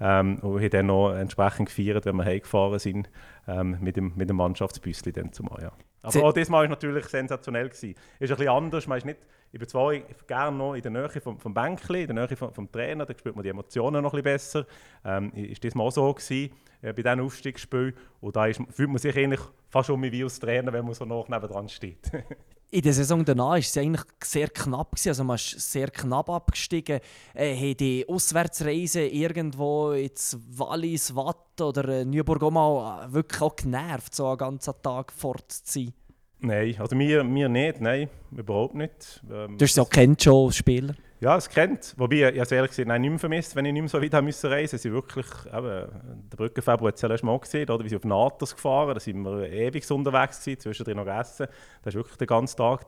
Ähm, 0.00 0.38
und 0.40 0.54
wir 0.56 0.62
haben 0.62 0.70
dann 0.70 0.86
noch 0.86 1.14
entsprechend 1.14 1.68
gefeiert, 1.68 2.04
wenn 2.06 2.16
wir 2.16 2.24
heimgefahren 2.24 2.78
sind 2.78 3.10
ähm, 3.48 3.78
mit, 3.80 3.96
dem, 3.96 4.12
mit 4.16 4.28
dem 4.28 4.36
Mannschaftsbüsschen 4.36 5.12
dann 5.12 5.32
zumal, 5.32 5.62
ja. 5.62 5.72
Aber 6.06 6.22
auch 6.24 6.32
diesmal 6.32 6.62
war 6.62 6.68
natürlich 6.68 7.06
sensationell. 7.06 7.68
Gewesen. 7.68 7.94
Ist 8.20 8.30
ein 8.30 8.36
bisschen 8.36 8.48
anders. 8.48 8.86
Man 8.86 8.98
ist 8.98 9.04
nicht, 9.04 9.18
ich 9.50 9.58
bin 9.58 9.68
zwar 9.68 9.92
gerne 10.26 10.56
noch 10.56 10.74
in 10.74 10.82
der 10.82 10.92
Nähe 10.92 11.08
vom, 11.20 11.38
vom 11.38 11.52
Bänkli, 11.52 12.02
in 12.02 12.14
der 12.14 12.26
Nähe 12.26 12.36
vom, 12.36 12.52
vom 12.52 12.70
Trainer, 12.70 13.04
da 13.04 13.14
spürt 13.16 13.34
man 13.34 13.42
die 13.42 13.48
Emotionen 13.48 14.02
noch 14.02 14.14
ein 14.14 14.22
bisschen 14.22 14.64
besser. 14.64 14.66
Ähm, 15.04 15.32
ist 15.32 15.64
das 15.64 15.74
mal 15.74 15.90
so 15.90 16.12
gewesen, 16.12 16.52
äh, 16.82 16.92
bei 16.92 17.02
diesem 17.02 17.20
Aufstiegsspiel. 17.20 17.94
Und 18.20 18.36
da 18.36 18.46
ist, 18.46 18.60
fühlt 18.70 18.88
man 18.88 18.98
sich 18.98 19.16
eigentlich 19.16 19.40
fast 19.68 19.88
schon 19.88 20.00
wie 20.02 20.22
als 20.22 20.38
Trainer, 20.38 20.72
wenn 20.72 20.84
man 20.84 20.94
so 20.94 21.04
nach 21.04 21.28
nebenan 21.28 21.68
steht. 21.68 22.10
in 22.70 22.82
der 22.82 22.92
Saison 22.92 23.24
danach 23.24 23.50
war 23.50 23.58
es 23.58 23.76
eigentlich 23.76 24.02
sehr 24.22 24.48
knapp. 24.48 24.92
Gewesen. 24.92 25.08
Also 25.10 25.24
man 25.24 25.36
ist 25.36 25.72
sehr 25.72 25.88
knapp 25.88 26.28
abgestiegen. 26.28 27.00
Äh, 27.34 27.74
die 27.74 28.08
Auswärtsreise 28.08 29.06
irgendwo 29.06 29.92
ins 29.92 30.36
Wallis, 30.50 31.14
Watt 31.14 31.60
oder 31.60 31.88
äh, 31.88 32.04
Nürburg 32.04 32.42
auch 32.42 32.50
mal 32.50 33.12
wirklich 33.12 33.40
auch 33.40 33.54
genervt, 33.54 34.14
so 34.14 34.26
einen 34.28 34.38
ganzen 34.38 34.74
Tag 34.82 35.12
fort 35.12 35.50
zu 35.50 35.80
sein? 35.80 35.92
Nein, 36.38 36.76
also 36.78 36.94
mir, 36.94 37.24
mir 37.24 37.48
nicht, 37.48 37.80
nein, 37.80 38.10
überhaupt 38.30 38.74
nicht. 38.74 39.22
Ähm, 39.30 39.56
du 39.56 39.64
hast 39.64 39.72
es 39.72 39.78
auch 39.78 39.88
kennt 39.88 40.22
schon 40.22 40.46
als 40.46 40.56
Spieler? 40.56 40.94
Ja, 41.18 41.36
es 41.36 41.48
kennt. 41.48 41.94
Wobei, 41.96 42.30
ich 42.30 42.40
habe 42.40 42.54
ehrlich 42.54 42.70
gesagt 42.72 43.00
nicht 43.00 43.10
mehr 43.10 43.18
vermisst, 43.18 43.56
wenn 43.56 43.64
ich 43.64 43.72
nicht 43.72 43.82
mehr 43.82 43.88
so 43.88 44.02
weit 44.02 44.12
reisen 44.12 44.26
musste. 44.52 44.78
Sie 44.78 44.92
wirklich, 44.92 45.26
eben, 45.46 45.88
der 46.30 46.36
Brückenfebruar 46.36 46.88
hat 46.88 46.96
es 46.96 47.02
ja 47.02 47.08
Mal 47.22 47.38
gesehen, 47.38 47.70
oder, 47.70 47.82
wie 47.84 47.88
sie 47.88 47.96
auf 47.96 48.04
Natos 48.04 48.54
gefahren 48.54 48.92
da 48.92 49.00
sind 49.00 49.22
wir 49.22 49.50
ewig 49.50 49.90
unterwegs 49.90 50.40
gewesen, 50.40 50.60
zwischendrin 50.60 50.98
noch 50.98 51.06
gegessen. 51.06 51.46
Da 51.82 51.86
war 51.86 51.94
wirklich 51.94 52.16
den 52.18 52.26
ganzen 52.26 52.56
Tag 52.58 52.86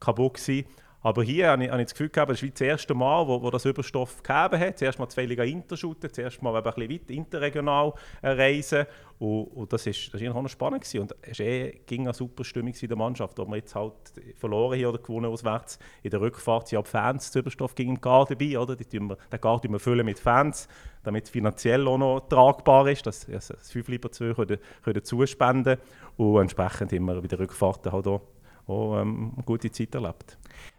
kaputt 0.00 0.34
gewesen. 0.34 0.66
Aber 1.00 1.22
hier 1.22 1.50
habe 1.50 1.64
ich, 1.64 1.70
habe 1.70 1.80
ich 1.80 1.86
das 1.86 1.94
Gefühl 1.94 2.08
gehabt, 2.08 2.32
das 2.32 2.42
ist 2.42 2.54
das 2.54 2.60
erste 2.60 2.92
Mal, 2.92 3.26
wo, 3.28 3.40
wo 3.40 3.50
das 3.50 3.64
Überstoff 3.64 4.20
gegeben 4.20 4.58
hat. 4.58 4.78
Zuerst 4.78 4.98
mal 4.98 5.08
zwei 5.08 5.26
Liga 5.26 5.44
Interschuten, 5.44 6.12
zuerst 6.12 6.42
mal 6.42 6.56
ein 6.56 6.62
bisschen 6.62 6.90
weit 6.90 7.10
interregional 7.10 7.92
reisen. 8.20 8.84
Und, 9.20 9.44
und 9.44 9.72
das, 9.72 9.86
ist, 9.86 10.12
das 10.12 10.20
ist 10.20 10.28
noch 10.28 10.48
spannend 10.48 10.82
gewesen. 10.82 11.02
Und 11.02 11.14
es 11.22 11.38
eh, 11.38 11.80
ging 11.86 12.02
eine 12.02 12.14
super 12.14 12.42
Stimmung 12.42 12.74
in 12.80 12.88
der 12.88 12.96
Mannschaft. 12.96 13.38
Ob 13.38 13.48
wir 13.48 13.56
jetzt 13.56 13.76
halt 13.76 13.94
verloren 14.36 14.76
hier 14.76 14.88
oder 14.88 14.98
gewonnen 14.98 15.26
auswärts, 15.26 15.78
in 16.02 16.10
der 16.10 16.20
Rückfahrt 16.20 16.66
sind 16.66 16.78
auch 16.78 16.86
Fans 16.86 17.30
zu 17.30 17.38
Überstoff 17.38 17.76
gegen 17.76 17.94
den 17.94 18.00
Gar 18.00 18.26
dabei. 18.26 18.58
Oder? 18.58 18.74
Die 18.74 19.00
wir, 19.00 19.16
den 19.30 19.40
Gar 19.40 19.62
wir 19.62 19.78
füllen 19.78 20.04
mit 20.04 20.18
Fans, 20.18 20.66
damit 21.04 21.24
es 21.24 21.30
finanziell 21.30 21.86
auch 21.86 21.98
noch 21.98 22.20
tragbar 22.28 22.88
ist, 22.88 23.06
dass 23.06 23.26
das 23.26 23.70
5 23.70 23.86
lieber 23.86 24.10
2 24.10 24.34
können, 24.34 24.58
können 24.82 25.04
zuspenden 25.04 25.78
Und 26.16 26.40
entsprechend 26.40 26.92
haben 26.92 27.04
wir 27.04 27.20
bei 27.20 27.28
der 27.28 27.38
Rückfahrt 27.38 27.86
halt 27.86 28.06
auch, 28.08 28.22
auch 28.66 29.00
ähm, 29.00 29.32
eine 29.36 29.44
gute 29.44 29.70
Zeit 29.70 29.94
erlebt. 29.94 30.36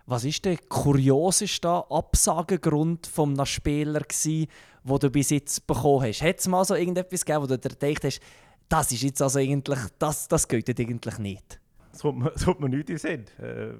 Was 0.09 0.25
war 0.25 0.31
der 0.43 0.57
kurioseste 0.57 1.69
Absagegrund 1.69 3.05
von 3.05 3.35
einem 3.35 3.45
Spieler, 3.45 4.01
den 4.25 4.47
du 4.83 5.09
bis 5.11 5.29
jetzt 5.29 5.67
bekommen 5.67 6.07
hast? 6.07 6.23
Hat 6.23 6.39
es 6.39 6.47
mal 6.47 6.65
so 6.65 6.73
irgendetwas 6.73 7.23
gegeben, 7.23 7.43
wo 7.43 7.45
du 7.45 7.59
dir 7.59 7.69
gedacht 7.69 8.03
hast, 8.05 8.19
das 8.69 8.91
ist 8.91 9.03
jetzt 9.03 9.21
also 9.21 9.37
eigentlich, 9.37 9.77
das, 9.99 10.27
das 10.27 10.47
geht 10.47 10.67
eigentlich 10.67 11.19
nicht? 11.19 11.59
Das 11.91 12.01
kommt 12.01 12.23
mir, 12.23 12.31
das 12.33 12.43
kommt 12.43 12.59
mir 12.59 12.69
nicht 12.69 12.89
in. 12.89 13.25
Äh, 13.37 13.75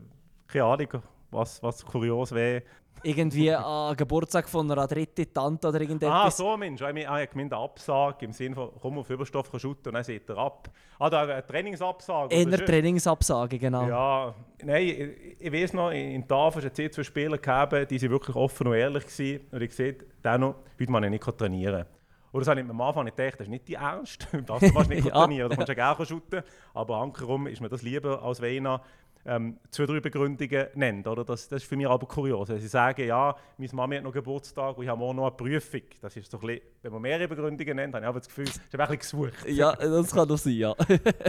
keine 0.47 0.65
Ahnung, 0.65 1.01
was, 1.31 1.61
was 1.61 1.85
kurios 1.85 2.31
wäre 2.31 2.63
irgendwie 3.03 3.51
an 3.53 3.95
Geburtstag 3.95 4.49
von 4.49 4.69
einer 4.71 4.87
dritten 4.87 5.31
Tante 5.33 5.67
oder 5.67 5.81
irgendetwas. 5.81 6.11
Ah, 6.11 6.31
so 6.31 6.57
Mensch. 6.57 6.81
Ich 6.81 6.87
habe 6.87 7.27
gemeint, 7.27 7.53
eine 7.53 7.61
Absage 7.61 8.25
im 8.25 8.31
Sinne 8.31 8.55
von, 8.55 8.71
komm 8.81 8.97
auf 8.99 9.09
Überstoff 9.09 9.49
shooten 9.57 9.87
und 9.87 9.93
dann 9.93 10.03
seht 10.03 10.29
ihr 10.29 10.37
ab. 10.37 10.69
Ah, 10.97 11.09
da 11.09 11.21
eine 11.21 11.45
Trainingsabsage. 11.45 12.35
Eine 12.35 12.57
Trainingsabsage, 12.57 13.57
genau. 13.57 13.87
Ja, 13.87 14.35
nein, 14.63 14.83
ich, 14.83 15.41
ich 15.41 15.51
weiß 15.51 15.73
noch, 15.73 15.91
in 15.91 16.27
Tafel 16.27 16.63
hat 16.63 16.77
es 16.77 16.91
zwei 16.91 17.03
Spieler 17.03 17.37
gegeben, 17.37 17.87
die 17.89 17.99
sind 17.99 18.11
wirklich 18.11 18.35
offen 18.35 18.67
und 18.67 18.73
ehrlich 18.73 19.05
waren. 19.05 19.39
Und 19.51 19.61
ich 19.61 19.73
sehe, 19.73 19.95
dennoch, 20.23 20.55
heute 20.79 20.91
man 20.91 21.09
nicht 21.09 21.23
trainieren 21.23 21.85
oder 22.31 22.41
das 22.41 22.49
habe 22.49 22.61
ich 22.61 22.69
am 22.69 22.81
Anfang 22.81 23.05
nicht 23.05 23.17
gedacht, 23.17 23.39
das 23.39 23.47
ist 23.47 23.51
nicht 23.51 23.67
die 23.67 23.73
Ernst. 23.73 24.27
Das 24.45 24.61
kannst 24.61 24.75
du 24.75 24.93
nicht 24.93 25.05
ja. 25.05 25.13
trainieren, 25.13 25.49
da 25.49 25.55
kannst 25.55 25.69
du 25.69 25.73
ja 25.73 25.93
gerne 25.93 26.05
shooten. 26.05 26.43
Aber 26.73 26.97
ankerum 26.97 27.47
ist 27.47 27.61
mir 27.61 27.69
das 27.69 27.81
lieber, 27.81 28.21
als 28.21 28.41
einer 28.41 28.81
ähm, 29.25 29.57
zwei, 29.69 29.85
drei 29.85 29.99
Begründungen 29.99 30.67
nennt. 30.75 31.07
Oder? 31.07 31.23
Das, 31.23 31.47
das 31.47 31.63
ist 31.63 31.69
für 31.69 31.75
mich 31.75 31.87
aber 31.87 32.07
kurios. 32.07 32.49
Wenn 32.49 32.59
sie 32.59 32.67
sagen, 32.67 33.05
ja, 33.05 33.35
meine 33.57 33.73
Mami 33.73 33.95
hat 33.97 34.03
noch 34.03 34.13
Geburtstag 34.13 34.77
und 34.77 34.83
ich 34.83 34.89
habe 34.89 34.99
morgen 34.99 35.17
noch 35.17 35.27
eine 35.27 35.35
Prüfung. 35.35 35.81
Das 36.01 36.15
ist 36.15 36.31
so 36.31 36.39
ein 36.39 36.47
bisschen, 36.47 36.61
wenn 36.81 36.91
man 36.93 37.01
mehrere 37.01 37.27
Begründungen 37.27 37.75
nennt, 37.75 37.95
habe 37.95 38.05
ich 38.05 38.09
aber 38.09 38.19
das 38.19 38.27
Gefühl, 38.27 38.45
es 38.45 38.57
ist 38.57 38.61
ein 38.73 38.79
bisschen 38.79 38.99
gesucht. 38.99 39.47
ja, 39.47 39.75
das 39.75 40.11
kann 40.11 40.27
doch 40.27 40.37
sein, 40.37 40.53
ja. 40.53 40.75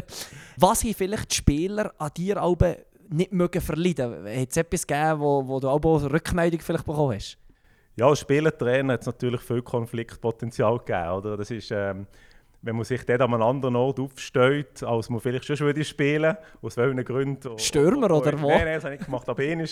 Was 0.56 0.84
haben 0.84 0.94
vielleicht 0.94 1.30
die 1.30 1.36
Spieler 1.36 1.92
an 1.98 2.10
dir 2.16 2.42
auch 2.42 2.56
nicht 3.08 3.32
mögen 3.32 3.60
verleiden? 3.60 4.24
Hat 4.24 4.50
es 4.50 4.56
etwas 4.56 4.86
gegeben, 4.86 5.20
wo, 5.20 5.46
wo 5.46 5.60
du 5.60 5.68
auch 5.68 5.82
eine 5.82 6.12
Rückmeldung 6.12 6.60
vielleicht 6.60 6.86
bekommen 6.86 7.16
hast? 7.16 7.38
Ja, 7.96 8.06
als 8.06 8.20
Spielertrainer 8.20 8.94
hat 8.94 9.00
es 9.00 9.06
natürlich 9.06 9.40
viel 9.40 9.62
Konfliktpotenzial 9.62 10.78
gegeben. 10.78 11.10
Oder? 11.10 11.36
Das 11.36 11.50
ist, 11.50 11.70
ähm, 11.70 12.06
wenn 12.62 12.76
man 12.76 12.84
sich 12.84 13.04
dort 13.04 13.20
an 13.20 13.32
einem 13.32 13.42
anderen 13.42 13.76
Ort 13.76 13.98
aufstellt, 14.00 14.82
als 14.82 15.08
man 15.08 15.20
vielleicht 15.20 15.44
schon 15.44 15.58
würde 15.60 15.84
spielen 15.84 16.36
aus 16.60 16.76
welchen 16.76 17.04
Gründen. 17.04 17.58
Stürmer 17.58 18.10
oder 18.10 18.32
was? 18.34 18.40
Nein, 18.40 18.64
nein, 18.64 18.74
das 18.74 18.84
habe 18.84 18.94
ich 18.96 19.04
gemacht. 19.04 19.28
Aber 19.28 19.42
einmal, 19.42 19.66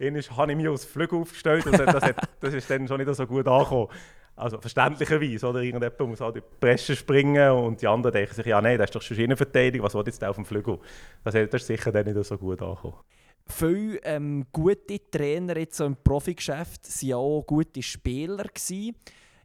einmal 0.00 0.22
habe 0.22 0.52
ich 0.52 0.56
mich 0.58 0.68
als 0.68 0.84
Flügel 0.84 1.20
aufgestellt 1.20 1.66
und 1.66 1.78
das, 1.78 2.02
hat, 2.02 2.16
das 2.40 2.54
ist 2.54 2.68
dann 2.68 2.88
schon 2.88 3.00
nicht 3.00 3.14
so 3.14 3.26
gut 3.26 3.46
angekommen. 3.46 3.88
Also 4.36 4.60
verständlicherweise, 4.60 5.46
oder? 5.46 5.60
Irgendjemand 5.60 6.10
muss 6.10 6.20
halt 6.20 6.36
in 6.36 6.42
die 6.42 6.56
Presse 6.58 6.96
springen 6.96 7.52
und 7.52 7.80
die 7.80 7.86
anderen 7.86 8.12
denken 8.12 8.34
sich, 8.34 8.46
ja 8.46 8.60
nein, 8.60 8.78
das 8.78 8.86
ist 8.86 8.96
doch 8.96 9.02
schon 9.02 9.16
Innenverteidigung, 9.16 9.86
was 9.86 9.94
will 9.94 10.02
jetzt 10.06 10.24
auf 10.24 10.34
dem 10.34 10.44
Flügel? 10.44 10.78
Das, 11.22 11.34
das 11.34 11.62
ist 11.62 11.66
sicher 11.68 11.92
dann 11.92 12.06
nicht 12.06 12.24
so 12.24 12.36
gut 12.36 12.60
angekommen. 12.60 12.96
Viele 13.46 13.98
ähm, 14.02 14.46
gute 14.50 14.98
Trainer 15.10 15.56
jetzt 15.58 15.76
so 15.76 15.84
im 15.84 15.96
Profigeschäft 15.96 16.88
waren 17.02 17.12
auch 17.14 17.44
gute 17.46 17.82
Spieler. 17.82 18.44
Gewesen. 18.44 18.96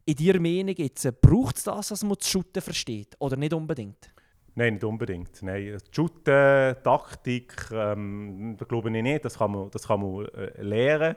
In 0.09 0.15
deiner 0.15 0.39
Meinung 0.39 0.73
jetzt, 0.75 1.05
äh, 1.05 1.11
braucht 1.11 1.57
es 1.57 1.65
das, 1.65 1.89
dass 1.89 2.03
man 2.03 2.15
das 2.17 2.27
Shooten 2.27 2.63
versteht? 2.63 3.15
Oder 3.19 3.37
nicht 3.37 3.53
unbedingt? 3.53 4.11
Nein, 4.55 4.73
nicht 4.73 4.83
unbedingt. 4.83 5.43
Nein, 5.43 5.77
Shooten, 5.91 6.75
Taktik, 6.83 7.69
ähm, 7.71 8.57
glaube 8.57 8.89
ich 8.89 9.03
nicht. 9.03 9.23
Das 9.23 9.37
kann 9.37 9.51
man, 9.51 9.69
das 9.69 9.87
kann 9.87 10.01
man 10.01 10.25
äh, 10.29 10.63
lernen. 10.63 11.15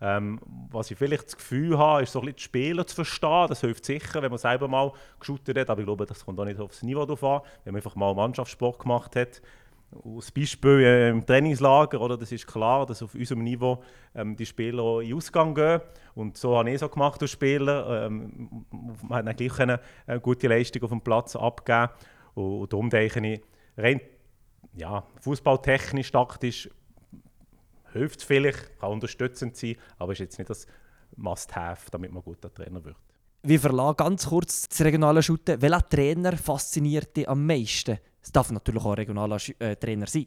Ähm, 0.00 0.40
was 0.72 0.90
ich 0.90 0.98
vielleicht 0.98 1.26
das 1.26 1.36
Gefühl 1.36 1.78
habe, 1.78 2.02
ist 2.02 2.10
so 2.10 2.18
ein 2.18 2.24
bisschen 2.24 2.36
die 2.36 2.42
Spieler 2.42 2.84
zu 2.84 2.96
verstehen. 2.96 3.46
Das 3.48 3.60
hilft 3.60 3.84
sicher, 3.84 4.20
wenn 4.20 4.30
man 4.30 4.38
selber 4.38 4.66
mal 4.66 4.92
geshootet 5.20 5.56
hat. 5.56 5.70
Aber 5.70 5.80
ich 5.80 5.86
glaube, 5.86 6.04
das 6.04 6.24
kommt 6.24 6.40
auch 6.40 6.44
nicht 6.44 6.58
aufs 6.58 6.82
Niveau 6.82 7.06
drauf 7.06 7.22
an. 7.22 7.42
Wenn 7.62 7.74
man 7.74 7.78
einfach 7.78 7.94
mal 7.94 8.12
Mannschaftssport 8.12 8.80
gemacht 8.80 9.14
hat, 9.14 9.40
als 10.04 10.30
Beispiel 10.30 10.80
äh, 10.80 11.10
im 11.10 11.24
Trainingslager, 11.24 12.00
oder, 12.00 12.16
das 12.16 12.32
ist 12.32 12.46
klar, 12.46 12.86
dass 12.86 13.02
auf 13.02 13.14
unserem 13.14 13.42
Niveau 13.42 13.82
ähm, 14.14 14.36
die 14.36 14.46
Spieler 14.46 15.00
in 15.00 15.08
den 15.08 15.16
Ausgang 15.16 15.54
gehen. 15.54 15.80
Und 16.14 16.36
so 16.36 16.56
habe 16.56 16.70
ich 16.70 16.76
es 16.76 16.80
so 16.80 16.88
gemacht 16.88 17.20
als 17.20 17.30
Spieler. 17.30 18.06
Ähm, 18.06 18.64
man 19.02 19.26
dann 19.26 19.36
gleich 19.36 19.58
eine, 19.60 19.80
eine 20.06 20.20
gute 20.20 20.48
Leistung 20.48 20.82
auf 20.82 20.90
dem 20.90 21.00
Platz 21.00 21.36
abgeben. 21.36 21.88
Und, 22.34 22.60
und 22.60 22.72
darum 22.72 22.90
denke 22.90 23.26
ich, 23.26 23.40
rein 23.76 24.00
ja, 24.74 25.04
fußballtechnisch, 25.20 26.10
taktisch 26.12 26.68
hilft 27.92 28.20
es 28.20 28.24
vielleicht, 28.24 28.78
kann 28.78 28.92
unterstützend 28.92 29.56
sein, 29.56 29.76
aber 29.98 30.12
ist 30.12 30.20
jetzt 30.20 30.38
nicht 30.38 30.50
das 30.50 30.66
Must-Have, 31.16 31.90
damit 31.90 32.10
man 32.12 32.22
guter 32.22 32.52
Trainer 32.52 32.82
wird. 32.84 32.96
Wir 33.42 33.60
verlassen 33.60 33.96
ganz 33.96 34.26
kurz 34.26 34.68
das 34.68 34.80
regionale 34.82 35.22
Shooten. 35.22 35.60
Welcher 35.60 35.88
Trainer 35.88 36.36
fasziniert 36.36 37.16
dich 37.16 37.28
am 37.28 37.44
meisten? 37.44 37.98
Es 38.22 38.32
darf 38.32 38.50
natürlich 38.50 38.82
auch 38.82 38.90
ein 38.90 38.94
regionaler 38.94 39.38
äh, 39.58 39.76
Trainer 39.76 40.06
sein. 40.06 40.26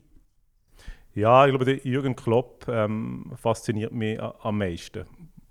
Ja, 1.13 1.45
ich 1.45 1.51
glaube, 1.51 1.65
der 1.65 1.77
Jürgen 1.77 2.15
Klopp 2.15 2.67
ähm, 2.67 3.31
fasziniert 3.35 3.93
mich 3.93 4.19
am 4.21 4.57
meisten. 4.57 5.05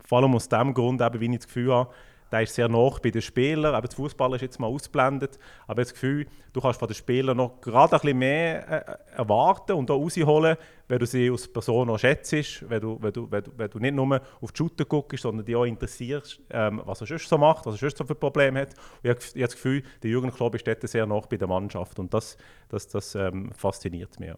Vor 0.05 0.19
allem 0.19 0.35
aus 0.35 0.49
dem 0.49 0.75
Grund, 0.75 1.01
eben, 1.01 1.21
wie 1.21 1.31
ich 1.33 1.39
das 1.39 1.47
Gefühl 1.47 1.73
habe, 1.73 1.91
der 2.35 2.43
ist 2.43 2.55
sehr 2.55 2.69
nah 2.69 2.91
bei 3.01 3.11
den 3.11 3.23
Spielern. 3.23 3.75
Aber 3.75 3.87
der 3.87 3.97
Fußballer 3.97 4.37
ist 4.37 4.43
jetzt 4.43 4.59
mal 4.59 4.67
ausblendet. 4.67 5.39
Aber 5.39 5.41
ich 5.65 5.69
habe 5.69 5.83
das 5.83 5.93
Gefühl, 5.93 6.27
du 6.53 6.61
kannst 6.61 6.81
von 6.81 6.89
den 6.89 6.95
Spielern 6.95 7.37
noch 7.37 7.61
gerade 7.61 7.95
ein 7.95 8.01
bisschen 8.01 8.19
mehr 8.19 8.69
äh, 9.13 9.17
erwarten 9.17 9.73
und 9.73 9.91
auch 9.91 10.01
rausholen, 10.01 10.57
wenn 10.89 10.99
du 10.99 11.07
sie 11.07 11.31
als 11.31 11.51
Person 11.51 11.89
auch 11.91 11.99
schätzt, 11.99 12.33
wenn 12.69 12.81
du, 12.81 12.99
wenn 13.01 13.13
du, 13.13 13.31
wenn 13.31 13.45
du, 13.45 13.51
wenn 13.57 13.71
du 13.71 13.79
nicht 13.79 13.95
nur 13.95 14.21
auf 14.41 14.53
die 14.53 14.59
Shooter 14.59 14.85
guckst, 14.85 15.23
sondern 15.23 15.47
dich 15.47 15.55
auch 15.55 15.65
interessierst, 15.65 16.41
ähm, 16.51 16.83
was 16.85 17.01
er 17.01 17.07
sonst 17.07 17.29
so 17.29 17.39
macht, 17.39 17.67
was 17.67 17.77
er 17.77 17.79
sonst 17.79 17.99
so 17.99 18.05
für 18.05 18.17
Probleme 18.17 18.63
hat. 18.63 18.71
Und 18.71 18.79
ich 19.05 19.11
habe, 19.11 19.41
das 19.41 19.53
Gefühl, 19.53 19.83
der 20.03 20.31
Klopp 20.33 20.57
ist 20.57 20.67
dort 20.67 20.83
sehr 20.89 21.07
nah 21.07 21.21
bei 21.21 21.37
der 21.37 21.49
Mannschaft 21.49 21.99
und 22.01 22.13
das, 22.13 22.37
das, 22.69 22.89
das 22.89 23.15
ähm, 23.15 23.53
fasziniert 23.53 24.19
mich. 24.19 24.33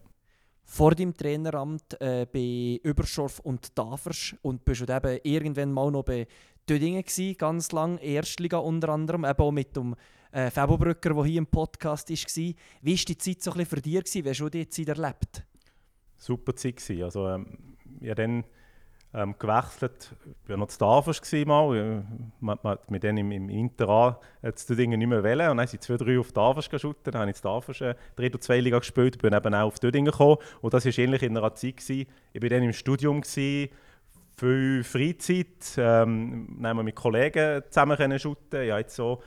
Vor 0.66 0.94
deinem 0.94 1.16
Traineramt 1.16 1.98
äh, 2.00 2.26
bei 2.30 2.80
Überschorf 2.82 3.38
und 3.38 3.74
Tafers 3.74 4.34
und 4.42 4.64
bist 4.64 4.80
du 4.80 4.92
eben 4.92 5.20
irgendwann 5.22 5.72
mal 5.72 5.90
noch 5.90 6.02
bei 6.02 6.26
Dödingen 6.68 7.04
gsi, 7.04 7.34
ganz 7.38 7.70
lang, 7.70 7.98
Erstliga 7.98 8.58
unter 8.58 8.88
anderem, 8.88 9.24
eben 9.24 9.38
auch 9.38 9.52
mit 9.52 9.76
dem 9.76 9.94
äh, 10.32 10.50
Fabo-Brücker, 10.50 11.14
der 11.14 11.24
hier 11.24 11.38
im 11.38 11.46
Podcast 11.46 12.10
war. 12.10 12.16
Wie 12.82 12.98
war 12.98 13.04
die 13.04 13.16
Zeit 13.16 13.42
so 13.42 13.52
für 13.52 13.80
dich? 13.80 13.94
Gewesen? 13.94 14.24
Wie 14.24 14.28
hast 14.28 14.40
du 14.40 14.48
die 14.48 14.68
Zeit 14.68 14.88
erlebt? 14.88 15.44
Super 16.16 16.56
Zeit 16.56 16.76
gewesen. 16.76 17.04
Also, 17.04 17.28
ähm, 17.28 17.76
habe 18.00 18.14
dann 18.16 18.44
ähm, 19.16 19.34
gewechselt, 19.38 20.14
ich 20.44 20.48
war 20.50 20.58
noch 20.58 20.68
zu 20.68 20.78
gewesen 20.78 21.48
mal, 21.48 21.76
äh, 21.76 22.02
man, 22.40 22.58
man 22.62 22.72
hat 22.72 22.90
mich 22.90 23.02
im, 23.02 23.32
im 23.32 23.48
Inter 23.48 24.20
zu 24.54 24.66
Dödingen 24.68 24.98
nicht 24.98 25.08
mehr 25.08 25.24
wählen 25.24 25.50
und 25.50 25.56
dann 25.56 25.66
sind 25.66 25.82
zwei, 25.82 25.96
drei 25.96 26.18
auf 26.18 26.32
Tafers 26.32 26.68
geschaut, 26.68 26.98
dann 27.04 27.14
habe 27.14 27.30
ich 27.30 27.36
zu 27.36 27.42
Tafers 27.42 27.80
äh, 27.80 27.94
Dritt- 28.14 28.34
und 28.34 28.42
Zweitliga 28.42 28.78
gespielt, 28.78 29.18
bin 29.18 29.32
eben 29.32 29.54
auch 29.54 29.68
auf 29.68 29.78
Dödingen 29.78 30.12
gekommen 30.12 30.36
und 30.60 30.74
das 30.74 30.84
war 30.84 30.98
ähnlich 30.98 31.22
in 31.22 31.36
einer 31.36 31.54
Zeit, 31.54 31.78
gewesen. 31.78 32.06
ich 32.32 32.42
war 32.42 32.48
dann 32.50 32.62
im 32.62 32.74
Studium, 32.74 33.22
gewesen, 33.22 33.70
viel 34.36 34.84
Freizeit, 34.84 35.78
ähm, 35.78 36.58
mit 36.58 36.94
Kollegen 36.94 37.62
zusammen 37.70 37.96
können 37.96 38.18
shooten. 38.18 38.62
Ich 38.62 38.70
habe 38.70 38.80
jetzt 38.80 38.94
so 38.94 39.22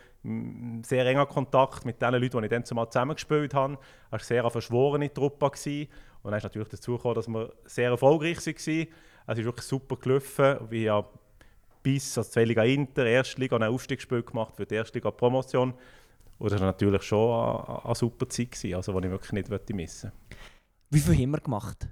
sehr 0.83 1.05
enger 1.05 1.25
Kontakt 1.25 1.83
mit 1.83 1.99
den 1.99 2.13
Leuten, 2.13 2.37
die 2.37 2.43
ich 2.43 2.49
dann 2.49 2.63
zumal 2.63 2.89
zusammengespielt 2.89 3.55
habe. 3.55 3.79
Es 4.07 4.11
war 4.11 4.19
sehr 4.19 4.41
eine 4.41 4.51
verschworene 4.51 5.11
Truppe. 5.11 5.49
Gewesen. 5.49 5.87
Und 6.21 6.31
dann 6.31 6.37
ist 6.37 6.43
natürlich 6.43 6.67
dazu 6.67 6.97
gekommen, 6.97 7.15
dass 7.15 7.27
wir 7.27 7.51
sehr 7.65 7.89
erfolgreich 7.89 8.45
waren. 8.45 8.87
Es 9.31 9.37
ist 9.37 9.45
wirklich 9.45 9.67
super 9.67 9.95
gelaufen. 9.95 10.57
Wir 10.71 10.93
haben 10.93 11.07
bis 11.83 12.17
als 12.17 12.31
Zweitliga 12.31 12.63
Inter, 12.63 13.05
Erstliga, 13.05 13.57
ein 13.57 13.63
Aufstiegsspiel 13.63 14.23
gemacht 14.23 14.55
für 14.55 14.65
die 14.65 14.73
Erstliga 14.73 15.11
Promotion. 15.11 15.75
Und 16.39 16.51
das 16.51 16.59
war 16.59 16.65
natürlich 16.65 17.03
schon 17.03 17.29
eine, 17.29 17.85
eine 17.85 17.93
super 17.95 18.27
Zeit, 18.27 18.51
gewesen, 18.51 18.73
also, 18.73 18.99
die 18.99 19.05
ich 19.05 19.11
wirklich 19.11 19.31
nicht 19.33 19.69
missen 19.71 20.11
wollte. 20.11 20.37
Wie 20.89 20.99
viel 20.99 21.23
haben 21.23 21.29
wir 21.29 21.41
gemacht? 21.41 21.87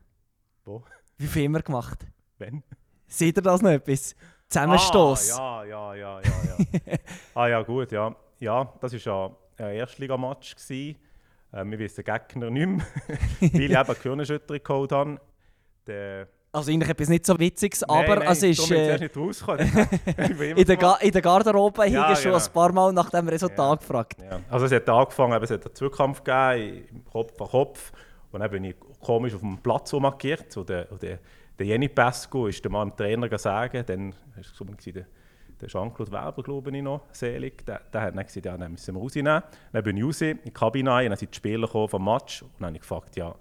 Wo? 0.66 0.84
Wie 1.18 1.28
viel 1.28 1.46
haben 1.46 1.52
wir 1.52 1.62
gemacht? 1.62 2.08
Wenn? 2.40 2.64
Seht 3.06 3.38
ihr 3.38 3.44
das 3.44 3.62
noch 3.62 3.70
etwas? 3.70 4.16
Zusammenstoß. 4.50 5.38
Ah, 5.38 5.64
ja, 5.64 5.94
ja, 5.94 6.20
ja, 6.20 6.22
ja, 6.22 6.66
ja. 6.88 6.98
ah 7.36 7.48
ja, 7.48 7.62
gut, 7.62 7.92
ja. 7.92 8.16
Ja, 8.40 8.74
das 8.82 8.94
war 8.94 9.36
ja 9.60 9.66
ein 9.68 9.76
Erstligamatch. 9.76 10.56
gewesen. 10.56 10.98
Ähm, 11.54 11.70
wir 11.70 11.78
wissen 11.78 12.04
den 12.04 12.16
Gegner 12.16 12.50
nicht 12.50 12.68
mehr, 12.68 12.88
weil 13.40 13.62
ich 13.62 13.72
eben 13.72 13.94
Gehirnerschütterung 13.94 14.64
geholt 14.64 14.92
habe. 14.92 15.22
Der, 15.86 16.28
Also 16.52 16.72
eigentlich 16.72 16.90
etwas 16.90 17.10
nicht 17.10 17.26
so 17.26 17.38
Witziges, 17.38 17.84
Nein, 17.88 18.04
aber 18.04 18.16
nein, 18.18 18.28
es 18.32 18.42
ist 18.44 18.70
bin 18.70 18.78
ich 18.78 18.88
äh, 18.88 19.00
nicht. 19.00 19.16
Ich 19.16 20.58
in, 20.58 20.66
der 20.66 20.78
Ga 20.78 20.96
in 20.96 21.12
der 21.12 21.22
Garderobe 21.22 21.86
Ja, 21.88 22.10
ja, 22.10 22.16
schon 22.16 22.32
genau. 22.32 22.44
ein 22.44 22.52
paar 22.54 22.72
Mal 22.72 22.94
nach 22.94 23.10
dem 23.10 23.28
Resultat 23.28 23.58
Ja. 23.58 23.76
gefragt. 23.76 24.18
Ja. 24.22 24.40
Also 24.50 24.66
es 24.66 24.72
hat 24.72 24.90
angefangen, 24.90 25.34
eben, 25.34 25.44
es 25.44 25.52
hat 25.52 25.66
einen 25.66 25.76
Zweikampf 25.76 26.24
gegeben, 26.24 27.04
Kopf 27.12 27.42
an 27.42 27.48
Kopf. 27.48 27.92
Und 28.32 28.40
dann 28.40 28.50
bin 28.52 28.64
ich 28.64 28.76
komisch 29.00 29.34
auf 29.34 29.42
dem 29.42 29.58
Platz 29.58 29.94
markiert. 29.94 30.56
Und 30.58 30.70
der, 30.70 30.86
der, 30.86 31.20
der 31.60 31.66
Jenny 31.66 31.90
Pesco 31.90 32.48
ist 32.48 32.64
der 32.64 32.72
Mann 32.72 32.90
dem 32.90 32.96
Trainer 32.98 33.30
gesagt, 33.30 33.90
dann 33.90 34.12
war 34.12 34.18
es 34.40 34.56
so, 34.56 34.66
der, 34.66 35.06
der 35.60 35.68
Jean-Claude 35.68 36.12
Werber, 36.12 36.44
glaube 36.44 36.76
ich 36.76 36.84
noch, 36.84 37.02
selig, 37.12 37.66
der, 37.66 37.82
der 37.92 38.02
hat 38.02 38.16
dann 38.16 38.26
gesagt, 38.26 38.46
ja, 38.46 38.58
dann 38.58 38.72
müssen 38.72 38.96
wir 38.96 39.02
rausnehmen. 39.02 39.44
Dann 39.74 39.84
bin 39.84 39.98
ich 39.98 40.04
raus 40.04 40.22
in 40.22 40.40
die 40.46 40.52
Kabine 40.52 40.92
rein, 40.92 41.10
dann 41.10 41.18
sind 41.18 41.32
die 41.34 41.38
Spieler 41.38 41.68
vom 41.68 42.06
Match 42.06 42.44
und 42.44 42.52
dann 42.60 42.68
habe 42.68 42.76
ich 42.78 42.82
gefragt, 42.82 43.16
ja, 43.16 43.34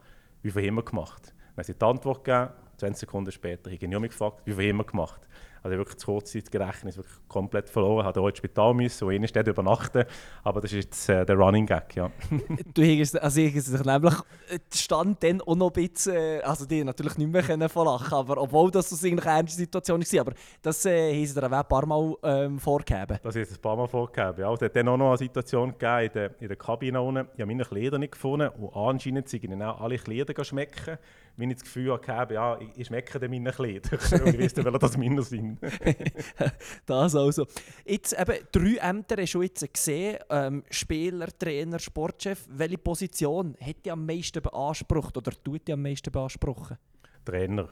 wie 0.43 0.51
viel 0.51 0.67
haben 0.67 0.77
wir 0.77 0.83
gemacht? 0.83 1.35
Dann 1.55 1.57
haben 1.59 1.65
sie 1.65 1.75
die 1.75 1.85
Antwort 1.85 2.25
gegeben, 2.25 2.51
20 2.77 3.01
Sekunden 3.01 3.33
später 3.33 3.71
habe 3.71 3.75
ich 3.75 4.01
mich 4.01 4.11
gefragt, 4.11 4.43
wie 4.45 4.53
viel 4.53 4.71
haben 4.71 4.77
wir 4.79 4.85
gemacht? 4.85 5.26
Also 5.67 5.75
ich 5.75 5.79
habe 5.81 5.89
wirklich 5.89 5.97
das 5.97 6.05
Kurzzeitgedächtnis 6.05 6.97
wirklich 6.97 7.17
komplett 7.27 7.69
verloren, 7.69 8.07
habe 8.07 8.21
auch 8.21 8.29
ins 8.29 8.39
Spital 8.39 8.73
müssen 8.73 9.05
und 9.05 9.15
in 9.15 9.27
dort 9.27 9.49
übernachten. 9.49 10.05
Aber 10.45 10.61
das 10.61 10.73
ist 10.73 10.85
jetzt 10.85 11.09
äh, 11.09 11.27
der 11.27 11.35
Running 11.35 11.67
Gag, 11.67 11.97
ja. 11.97 12.09
Du 12.75 12.83
hast 12.83 13.21
also 13.21 13.41
ich 13.41 13.61
sich 13.61 13.85
nämlich 13.85 14.15
äh, 14.49 14.59
stand 14.73 15.25
dann 15.25 15.41
auch 15.41 15.57
noch 15.57 15.71
ein 15.71 15.73
bisschen, 15.73 16.15
äh, 16.15 16.41
also 16.45 16.67
die 16.67 16.85
natürlich 16.85 17.19
nicht 17.19 17.33
mehr 17.33 17.43
können 17.43 17.69
von 17.69 17.87
lachen, 17.87 18.15
aber 18.15 18.41
obwohl 18.41 18.71
das 18.71 18.91
so 18.91 19.07
eigentlich 19.07 19.27
eine 19.27 19.39
ernste 19.39 19.59
Situation 19.59 20.01
war, 20.01 20.21
aber 20.21 20.33
das 20.63 20.87
äh, 20.87 21.13
haben 21.13 21.27
sie 21.27 21.35
dir 21.35 21.47
auch 21.47 21.53
ein 21.53 21.65
paar 21.65 21.87
Mal 21.87 22.15
ähm, 22.23 22.59
vorgegeben. 22.61 23.19
Das 23.25 23.35
ist 23.35 23.53
ein 23.53 23.61
paar 23.61 23.77
Mal 23.77 23.89
vorgegeben. 23.89 24.41
Ja, 24.41 24.53
es 24.53 24.61
hat 24.61 24.77
dann 24.77 24.87
auch 24.87 24.97
noch 24.97 25.09
eine 25.09 25.19
Situation 25.19 25.73
gegeben 25.77 26.07
in 26.07 26.13
der, 26.13 26.41
in 26.43 26.49
der 26.49 26.57
Kabine 26.57 27.03
unten. 27.03 27.27
Ich 27.35 27.41
habe 27.41 27.47
meine 27.47 27.65
Kleider 27.65 27.99
nicht 27.99 28.13
gefunden 28.13 28.51
und 28.51 28.77
anscheinend 28.77 29.29
sind 29.29 29.43
ihnen 29.43 29.63
auch 29.63 29.81
alle 29.81 29.99
Kleider 29.99 30.45
schmecken. 30.45 30.99
Wenn 31.39 31.51
ich 31.51 31.57
das 31.57 31.65
Gefühl 31.65 31.93
hatte, 31.93 32.35
ja, 32.35 32.59
ich, 32.59 32.69
ich 32.77 32.87
schmecke 32.87 33.19
dann 33.19 33.31
meine 33.31 33.51
Kleider. 33.51 33.91
und 34.25 34.35
ich 34.35 34.41
wusste, 34.41 34.65
welche 34.65 34.79
das 34.79 34.97
meine 34.97 35.23
sind. 35.23 35.56
Das 36.87 37.15
also. 37.15 37.47
Jetzt 37.85 38.13
eben, 38.19 38.39
drei 38.53 38.77
Ämter 38.77 39.17
hast 39.21 39.35
du 39.35 39.43
jetzt 39.43 39.73
gesehen. 39.73 40.19
Ähm, 40.31 40.65
Spieler, 40.71 41.29
Trainer, 41.39 41.79
Sportchef. 41.79 42.47
Welche 42.49 42.79
Position 42.79 43.57
hat 43.61 43.85
dich 43.85 43.93
am 43.93 44.07
meisten 44.07 44.43
beansprucht 44.43 45.17
oder 45.17 45.33
tut 45.43 45.67
dich 45.67 45.73
am 45.75 45.83
meisten 45.83 46.11
beanspruchen? 46.11 46.79
Trainer. 47.25 47.69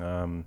Ähm, 0.00 0.46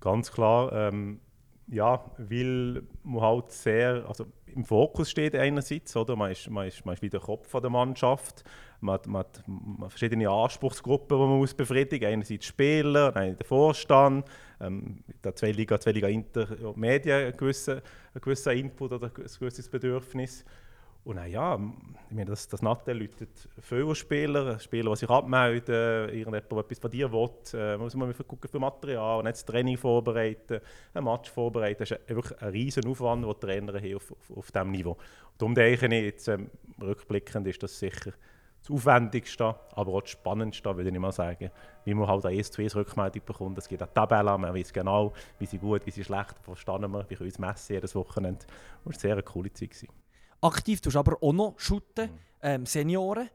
ganz 0.00 0.30
klar, 0.30 0.72
ähm, 0.72 1.20
ja, 1.68 2.04
weil 2.18 2.82
man 3.02 3.22
halt 3.22 3.50
sehr, 3.50 4.04
also 4.06 4.26
im 4.46 4.64
Fokus 4.64 5.10
steht 5.10 5.34
einerseits, 5.34 5.96
oder? 5.96 6.16
Man, 6.16 6.30
ist, 6.30 6.48
man, 6.50 6.68
ist, 6.68 6.84
man 6.84 6.94
ist 6.94 7.02
wie 7.02 7.08
der 7.08 7.20
Kopf 7.20 7.50
der 7.52 7.70
Mannschaft, 7.70 8.44
man 8.80 8.94
hat, 8.94 9.06
man 9.06 9.20
hat 9.20 9.42
man 9.46 9.80
hat 9.82 9.90
verschiedene 9.90 10.28
Anspruchsgruppen, 10.28 11.16
die 11.16 11.24
man 11.24 11.38
muss 11.38 11.54
befriedigen. 11.54 12.06
Einerseits 12.06 12.46
Spieler, 12.46 13.12
dann 13.12 13.36
der 13.36 13.46
Vorstand, 13.46 14.28
ähm, 14.60 15.02
der 15.22 15.34
zwei 15.34 15.52
Liga, 15.52 15.80
zwei 15.80 15.92
Liga 15.92 16.08
Inter, 16.08 16.46
ja, 16.60 16.72
die 16.72 16.80
Medien, 16.80 17.26
ein 17.26 17.36
gewisser, 17.36 17.82
ein 18.14 18.20
gewisser 18.20 18.52
Input 18.52 18.92
oder 18.92 19.06
ein 19.06 19.14
gewisses 19.14 19.68
Bedürfnis. 19.68 20.44
Und 21.04 21.16
dann, 21.16 21.30
ja, 21.30 21.60
ich 22.08 22.16
meine, 22.16 22.30
das, 22.30 22.48
das 22.48 22.62
Nattel 22.62 22.98
läutet 22.98 23.48
viele 23.60 23.94
Spieler, 23.94 24.58
Spieler, 24.58 24.90
die 24.92 24.96
sich 24.96 25.10
abmelden, 25.10 26.08
irgendjemand, 26.08 26.50
der 26.50 26.58
etwas 26.58 26.78
von 26.78 26.90
dir 26.90 27.12
will, 27.12 27.30
äh, 27.52 27.76
muss 27.76 27.94
man 27.94 28.14
gucken 28.14 28.48
für 28.50 28.58
Material, 28.58 29.18
und 29.18 29.26
jetzt 29.26 29.44
Training 29.44 29.76
vorbereiten, 29.76 30.60
ein 30.94 31.04
Match 31.04 31.30
vorbereiten. 31.30 31.80
Das 31.80 31.90
ist 31.90 32.08
wirklich 32.08 32.40
ein 32.40 32.48
riesen 32.48 32.86
Aufwand, 32.86 33.22
den 33.22 33.38
Trainer 33.38 33.74
haben 33.74 33.96
auf, 33.96 34.12
auf, 34.12 34.36
auf 34.36 34.50
diesem 34.50 34.70
Niveau. 34.70 34.92
Und 34.92 34.98
darum 35.36 35.54
denke 35.54 35.86
ich, 35.86 36.04
jetzt, 36.04 36.28
ähm, 36.28 36.50
rückblickend 36.80 37.46
ist 37.48 37.62
das 37.62 37.78
sicher 37.78 38.12
das 38.66 38.74
Aufwendigste, 38.74 39.54
aber 39.74 39.92
auch 39.92 40.00
das 40.00 40.12
Spannendste, 40.12 40.74
würde 40.74 40.88
ich 40.88 40.98
mal 40.98 41.12
sagen. 41.12 41.50
Wie 41.84 41.92
man 41.92 42.08
halt 42.08 42.24
eine 42.24 42.38
1 42.38 42.50
zu 42.50 42.62
1 42.62 42.74
Rückmeldung 42.74 43.22
bekommt. 43.26 43.58
Es 43.58 43.68
gibt 43.68 43.82
eine 43.82 43.92
Tabelle, 43.92 44.38
man 44.38 44.54
weiß 44.54 44.72
genau, 44.72 45.12
wie 45.38 45.44
sie 45.44 45.58
gut, 45.58 45.84
wie 45.84 45.90
sie 45.90 46.02
schlecht, 46.02 46.34
verstanden 46.40 46.90
wir, 46.90 47.04
wir 47.08 47.16
können 47.18 47.28
uns 47.28 47.38
messen 47.38 47.74
jedes 47.74 47.94
Wochenende. 47.94 48.46
Und 48.84 48.96
es 48.96 49.04
war 49.04 49.10
eine 49.10 49.16
sehr 49.16 49.22
coole 49.22 49.52
Zeit. 49.52 49.70
Gewesen. 49.70 50.03
Aktiv 50.44 50.80
tust 50.80 50.94
du 50.94 50.98
aber 50.98 51.16
auch 51.22 51.32
noch 51.32 51.54
shooten, 51.58 52.10
ähm, 52.42 52.66
Senioren. 52.66 53.28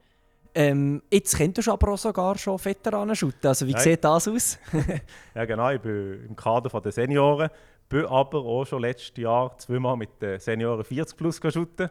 Ähm, 0.53 1.01
jetzt 1.11 1.37
könntest 1.37 1.67
du 1.67 1.71
aber 1.71 1.93
auch 1.93 1.97
sogar 1.97 2.37
schon 2.37 2.63
Veteranen 2.63 3.15
shooten. 3.15 3.47
Also 3.47 3.67
wie 3.67 3.73
Nein. 3.73 3.81
sieht 3.81 4.03
das 4.03 4.27
aus? 4.27 4.57
Ja, 5.35 5.45
genau. 5.45 5.69
Ich 5.69 5.81
bin 5.81 6.25
im 6.27 6.35
Kader 6.35 6.81
der 6.81 6.91
Senioren, 6.91 7.49
bin 7.87 8.05
aber 8.05 8.39
auch 8.39 8.65
schon 8.65 8.81
letztes 8.81 9.15
Jahr 9.17 9.57
zweimal 9.57 9.95
mit 9.95 10.21
den 10.21 10.39
Senioren 10.39 10.83
40 10.83 11.17
plus 11.17 11.39
shooten. 11.53 11.89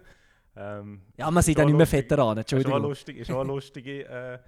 Ähm, 0.57 1.03
ja, 1.17 1.31
man 1.31 1.43
sieht 1.43 1.57
ja 1.57 1.63
schon 1.63 1.77
nicht 1.77 1.77
mehr 1.77 1.87
lustig. 1.87 2.11
Veteranen, 2.11 2.39
ist 2.43 2.51
schon 2.51 2.57
eine 2.59 2.65
Entschuldigung. 2.65 2.89
lustige, 2.89 3.21
ist 3.21 3.27
schon 3.29 3.37
eine 3.41 3.49
lustige 3.49 4.05
äh, 4.09 4.39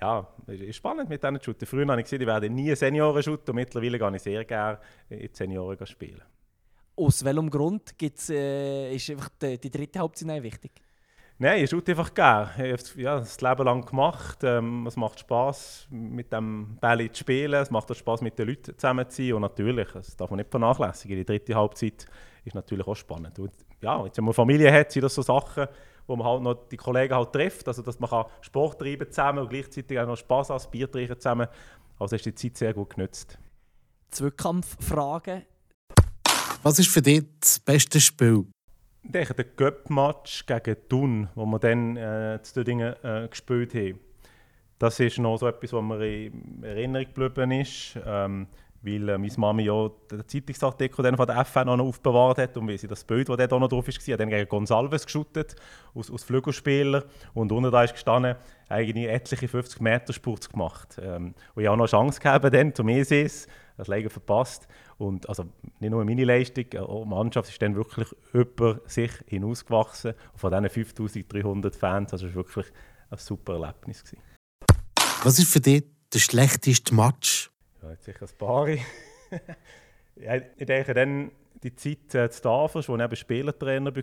ja, 0.00 0.26
ist 0.46 0.60
ist 0.60 0.76
spannend 0.76 1.08
mit 1.08 1.22
diesen 1.22 1.40
Shooten. 1.40 1.66
Früher 1.66 1.86
habe 1.86 2.00
ich 2.00 2.04
gesehen, 2.04 2.20
ich 2.20 2.26
werde 2.26 2.50
nie 2.50 2.74
Senioren 2.74 3.22
shooten 3.22 3.50
und 3.50 3.56
mittlerweile 3.56 3.98
gehe 3.98 4.16
ich 4.16 4.22
sehr 4.22 4.44
gerne 4.44 4.78
in 5.08 5.18
die 5.20 5.30
Senioren 5.32 5.86
spielen. 5.86 6.22
Aus 6.96 7.24
welchem 7.24 7.50
Grund 7.50 7.98
gibt's, 7.98 8.30
äh, 8.30 8.94
ist 8.94 9.10
einfach 9.10 9.28
die, 9.40 9.58
die 9.58 9.70
dritte 9.70 9.98
Halbzeit 9.98 10.42
wichtig? 10.42 10.72
Nein, 11.36 11.64
ich 11.64 11.70
shoote 11.70 11.90
einfach 11.92 12.14
gerne. 12.14 12.50
Ich 12.54 12.62
habe 12.62 12.74
es 12.74 12.94
ja, 12.94 13.18
das 13.18 13.40
Leben 13.40 13.64
lang 13.64 13.84
gemacht. 13.84 14.38
Ähm, 14.44 14.86
es 14.86 14.96
macht 14.96 15.18
Spass, 15.18 15.88
mit 15.90 16.32
dem 16.32 16.78
Bälle 16.80 17.10
zu 17.10 17.20
spielen. 17.20 17.60
Es 17.60 17.72
macht 17.72 17.90
auch 17.90 17.96
Spass, 17.96 18.20
mit 18.20 18.38
den 18.38 18.46
Leuten 18.46 18.78
zusammen 18.78 19.10
zu 19.10 19.16
sein. 19.16 19.32
Und 19.32 19.42
natürlich, 19.42 19.88
das 19.92 20.16
darf 20.16 20.30
man 20.30 20.38
nicht 20.38 20.50
vernachlässigen, 20.50 21.16
die 21.16 21.24
dritte 21.24 21.56
Halbzeit 21.56 22.06
ist 22.44 22.54
natürlich 22.54 22.86
auch 22.86 22.94
spannend. 22.94 23.36
Und 23.40 23.52
ja, 23.80 24.04
jetzt, 24.04 24.16
wenn 24.16 24.24
man 24.24 24.34
Familie 24.34 24.72
hat, 24.72 24.92
sind 24.92 25.02
das 25.02 25.14
so 25.16 25.22
Sachen, 25.22 25.66
wo 26.06 26.14
man 26.14 26.26
halt 26.26 26.42
noch 26.42 26.68
die 26.68 26.76
Kollegen 26.76 27.14
halt 27.14 27.32
trifft. 27.32 27.66
Also, 27.66 27.82
dass 27.82 27.98
man 27.98 28.10
kann 28.10 28.26
Sport 28.40 28.78
treiben 28.78 29.10
zusammen 29.10 29.40
und 29.40 29.50
gleichzeitig 29.50 29.98
auch 29.98 30.06
noch 30.06 30.16
Spass 30.16 30.50
hat, 30.50 30.70
Bier 30.70 30.88
trinken 30.88 31.18
zusammen. 31.18 31.48
Also 31.98 32.14
ist 32.14 32.26
die 32.26 32.34
Zeit 32.34 32.56
sehr 32.56 32.74
gut 32.74 32.90
genutzt. 32.90 33.38
Zweikampffrage. 34.10 35.46
Was 36.64 36.78
ist 36.78 36.88
für 36.88 37.02
dich 37.02 37.22
das 37.40 37.58
beste 37.58 38.00
Spiel? 38.00 38.46
Ich 39.02 39.10
denke, 39.10 39.34
der 39.34 39.44
Cup-Match 39.44 40.46
gegen 40.46 40.76
Thun, 40.88 41.28
wo 41.34 41.44
wir 41.44 41.58
dann 41.58 41.94
äh, 41.98 42.38
zu 42.42 42.54
Dödingen 42.54 42.94
äh, 43.02 43.28
gespielt 43.28 43.74
haben, 43.74 44.00
das 44.78 44.98
ist 44.98 45.18
noch 45.18 45.36
so 45.36 45.46
etwas, 45.46 45.74
was 45.74 45.82
mir 45.82 46.02
in 46.02 46.62
Erinnerung 46.62 47.04
geblieben 47.04 47.50
ist. 47.50 47.98
Ähm, 48.06 48.46
weil 48.84 49.08
äh, 49.08 49.18
meine 49.18 49.32
Mami 49.36 49.64
ja 49.64 49.90
den 50.10 50.26
Zeitungsartikel 50.26 51.16
von 51.16 51.26
der 51.26 51.38
FN 51.40 51.66
noch 51.66 51.78
aufbewahrt 51.80 52.38
hat 52.38 52.56
und 52.56 52.68
wie 52.68 52.76
sie 52.76 52.86
das 52.86 53.04
Bild, 53.04 53.28
das 53.28 53.36
da 53.36 53.58
noch 53.58 53.68
drauf 53.68 53.86
war, 53.86 53.94
hat 53.94 54.20
dann 54.20 54.28
gegen 54.28 54.48
Gonsalves 54.48 55.06
geschüttet, 55.06 55.56
aus, 55.94 56.10
aus 56.10 56.24
Flügelspieler 56.24 57.04
und 57.32 57.50
unten 57.50 57.70
da 57.70 57.84
ist 57.84 57.94
gestanden, 57.94 58.36
eigentlich 58.68 59.08
etliche 59.08 59.48
50 59.48 59.80
Meter 59.80 60.12
Spurz 60.12 60.48
gemacht. 60.48 60.98
Ähm, 61.00 61.34
und 61.54 61.62
ich 61.62 61.68
habe 61.68 61.78
noch 61.78 61.84
eine 61.84 61.90
Chance 61.90 62.20
gegeben 62.20 62.50
dann 62.50 62.74
zum 62.74 62.88
ESEs, 62.88 63.48
das 63.76 63.88
leider 63.88 64.10
verpasst. 64.10 64.68
Und 64.98 65.28
also 65.28 65.44
nicht 65.80 65.90
nur 65.90 66.04
meine 66.04 66.24
Leistung, 66.24 66.66
auch 66.78 67.02
die 67.02 67.08
Mannschaft 67.08 67.48
ist 67.48 67.60
dann 67.60 67.74
wirklich 67.74 68.08
über 68.32 68.80
sich 68.86 69.10
hinausgewachsen. 69.26 70.14
Und 70.32 70.38
von 70.38 70.50
diesen 70.52 70.70
5300 70.70 71.76
Fans, 71.76 72.12
also 72.12 72.26
es 72.26 72.34
war 72.34 72.44
wirklich 72.44 72.66
ein 73.10 73.18
super 73.18 73.54
Erlebnis. 73.54 74.04
Gewesen. 74.04 74.22
Was 75.22 75.38
ist 75.38 75.52
für 75.52 75.60
dich 75.60 75.84
der 76.12 76.18
schlechteste 76.18 76.94
Match? 76.94 77.50
Ja, 77.82 77.90
jetzt 77.90 78.04
sicher 78.04 78.26
ein 78.26 78.38
paar. 78.38 78.68
ja, 80.16 80.36
ich 80.56 80.66
denke 80.66 80.94
dann 80.94 81.30
die 81.62 81.74
Zeit 81.74 82.14
äh, 82.14 82.30
zu 82.30 82.42
Tafels, 82.42 82.88
wo 82.88 82.96
ich 82.96 83.02
eben 83.02 83.16
Spielertrainer 83.16 83.94
war. 83.94 84.02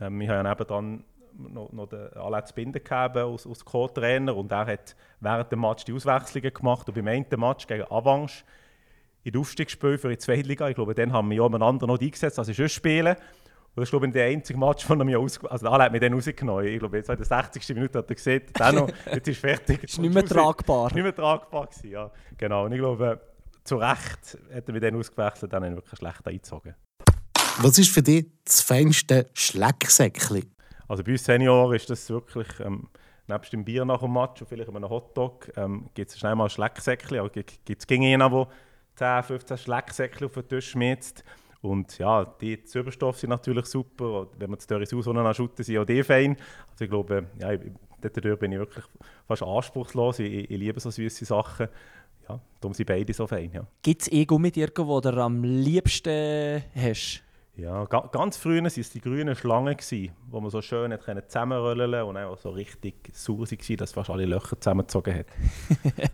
Ähm, 0.00 0.20
wir 0.20 0.28
haben 0.28 0.46
ja 0.46 0.54
dann 0.54 1.04
noch, 1.38 1.72
noch 1.72 1.86
den 1.86 2.12
Alex 2.14 2.52
Binder 2.52 2.80
als, 2.90 3.46
als 3.46 3.64
Co-Trainer 3.64 4.36
und 4.36 4.50
er 4.50 4.66
hat 4.66 4.96
während 5.20 5.52
dem 5.52 5.60
Match 5.60 5.84
die 5.84 5.92
Auswechslungen 5.92 6.52
gemacht 6.52 6.88
und 6.88 6.94
beim 6.94 7.06
einen 7.06 7.26
Match 7.36 7.66
gegen 7.66 7.84
Avanche 7.84 8.44
in 9.28 9.40
Aufstiegsspiel 9.40 9.98
für 9.98 10.08
die 10.08 10.18
Zweitliga, 10.18 10.68
ich 10.68 10.74
glaube, 10.74 10.94
dann 10.94 11.12
haben 11.12 11.30
wir 11.30 11.36
ja 11.36 11.46
einander 11.46 11.86
noch 11.86 12.00
eingesetzt, 12.00 12.38
als 12.38 12.48
ich 12.48 12.56
schon 12.56 12.68
spielen. 12.68 13.14
Und 13.14 13.82
das 13.82 13.84
ist, 13.84 13.90
glaube 13.90 14.06
ich, 14.06 14.12
der 14.12 14.26
einzige 14.26 14.58
Match, 14.58 14.84
von 14.84 14.98
mir 14.98 15.20
aus, 15.20 15.44
also 15.44 15.68
der 15.68 15.78
hat 15.78 15.92
mich 15.92 16.00
dann 16.00 16.14
rausgenommen. 16.14 16.66
Ich 16.66 16.78
glaube, 16.78 16.96
jetzt 16.96 17.10
in 17.10 17.16
der 17.16 17.26
60. 17.26 17.68
Minute 17.74 17.98
hat 17.98 18.10
er 18.10 18.14
gesehen, 18.14 18.42
Dano, 18.54 18.88
jetzt 19.12 19.28
ist 19.28 19.40
fertig. 19.40 19.84
ist 19.84 19.98
nicht 19.98 20.12
mehr 20.12 20.24
tragbar. 20.24 20.92
Nicht 20.94 21.02
mehr 21.02 21.14
tragbar 21.14 21.66
gewesen, 21.66 21.90
ja. 21.90 22.10
Genau, 22.36 22.64
und 22.64 22.72
ich 22.72 22.78
glaube, 22.78 23.20
zu 23.64 23.76
Recht 23.76 24.38
hat 24.52 24.66
er 24.66 24.72
mich 24.72 24.82
dann 24.82 24.96
ausgewechselt, 24.96 25.52
dann 25.52 25.74
wirklich 25.76 25.98
schlecht 25.98 26.26
eingezogen. 26.26 26.74
Was 27.58 27.78
ist 27.78 27.90
für 27.90 28.02
dich 28.02 28.26
das 28.44 28.62
feinste 28.62 29.26
Schlecksäckchen? 29.34 30.54
Also 30.88 31.04
bei 31.04 31.12
uns 31.12 31.24
Senioren 31.24 31.76
ist 31.76 31.90
das 31.90 32.08
wirklich, 32.08 32.48
ähm, 32.60 32.88
nebst 33.26 33.52
dem 33.52 33.64
Bier 33.64 33.84
nach 33.84 34.00
dem 34.00 34.12
Match 34.12 34.40
und 34.40 34.48
vielleicht 34.48 34.70
einem 34.70 34.88
Hotdog, 34.88 35.50
ähm, 35.56 35.90
gibt 35.94 36.10
es 36.10 36.18
schnell 36.18 36.34
mal 36.34 36.44
ein 36.44 36.50
Schlecksäckchen. 36.50 37.18
Aber 37.18 37.28
gibt 37.30 37.68
es 37.68 37.86
gegen 37.86 38.04
jemanden, 38.04 38.38
der 38.38 38.48
10, 38.98 39.22
15 39.22 39.58
Schlecksäckchen 39.58 40.26
auf 40.26 40.34
den 40.34 40.48
Tisch 40.48 40.70
schmiert. 40.70 41.24
Und 41.60 41.98
ja, 41.98 42.24
die 42.24 42.62
Zwiebelstoffe 42.62 43.18
sind 43.18 43.30
natürlich 43.30 43.66
super. 43.66 44.28
Wenn 44.38 44.50
man 44.50 44.58
die 44.58 44.66
Dörris 44.66 44.92
aus 44.94 45.36
schütten, 45.36 45.64
sind 45.64 45.78
auch 45.78 45.84
die 45.84 46.02
fein. 46.02 46.36
Also 46.70 46.84
ich 46.84 46.90
glaube, 46.90 47.26
ja, 47.40 47.56
dort 48.00 48.40
bin 48.40 48.52
ich 48.52 48.58
wirklich 48.58 48.84
fast 49.26 49.42
anspruchslos. 49.42 50.20
Ich, 50.20 50.50
ich 50.50 50.58
liebe 50.58 50.78
so 50.78 50.90
süße 50.90 51.24
Sachen. 51.24 51.68
Ja, 52.28 52.40
darum 52.60 52.74
sind 52.74 52.86
beide 52.86 53.12
so 53.12 53.26
fein. 53.26 53.50
Ja. 53.52 53.66
Gibt 53.82 54.02
es 54.02 54.12
eh 54.12 54.24
Gummidierke, 54.24 54.82
die 54.82 55.10
du 55.10 55.20
am 55.20 55.42
liebsten 55.42 56.62
hast? 56.74 57.22
Ja, 57.56 57.84
ga, 57.86 58.08
ganz 58.12 58.36
früher 58.36 58.62
waren 58.62 58.66
es 58.66 58.90
die 58.90 59.00
grünen 59.00 59.34
Schlangen, 59.34 59.76
die 59.90 60.12
man 60.30 60.48
so 60.48 60.62
schön 60.62 60.96
zusammenrollen 61.00 61.90
konnte 61.90 62.06
und 62.06 62.16
auch 62.16 62.38
so 62.38 62.50
richtig 62.50 63.10
sauer 63.12 63.50
waren, 63.50 63.76
dass 63.78 63.92
fast 63.92 64.10
alle 64.10 64.26
Löcher 64.26 64.60
zusammengezogen 64.60 65.14
hat. 65.14 65.26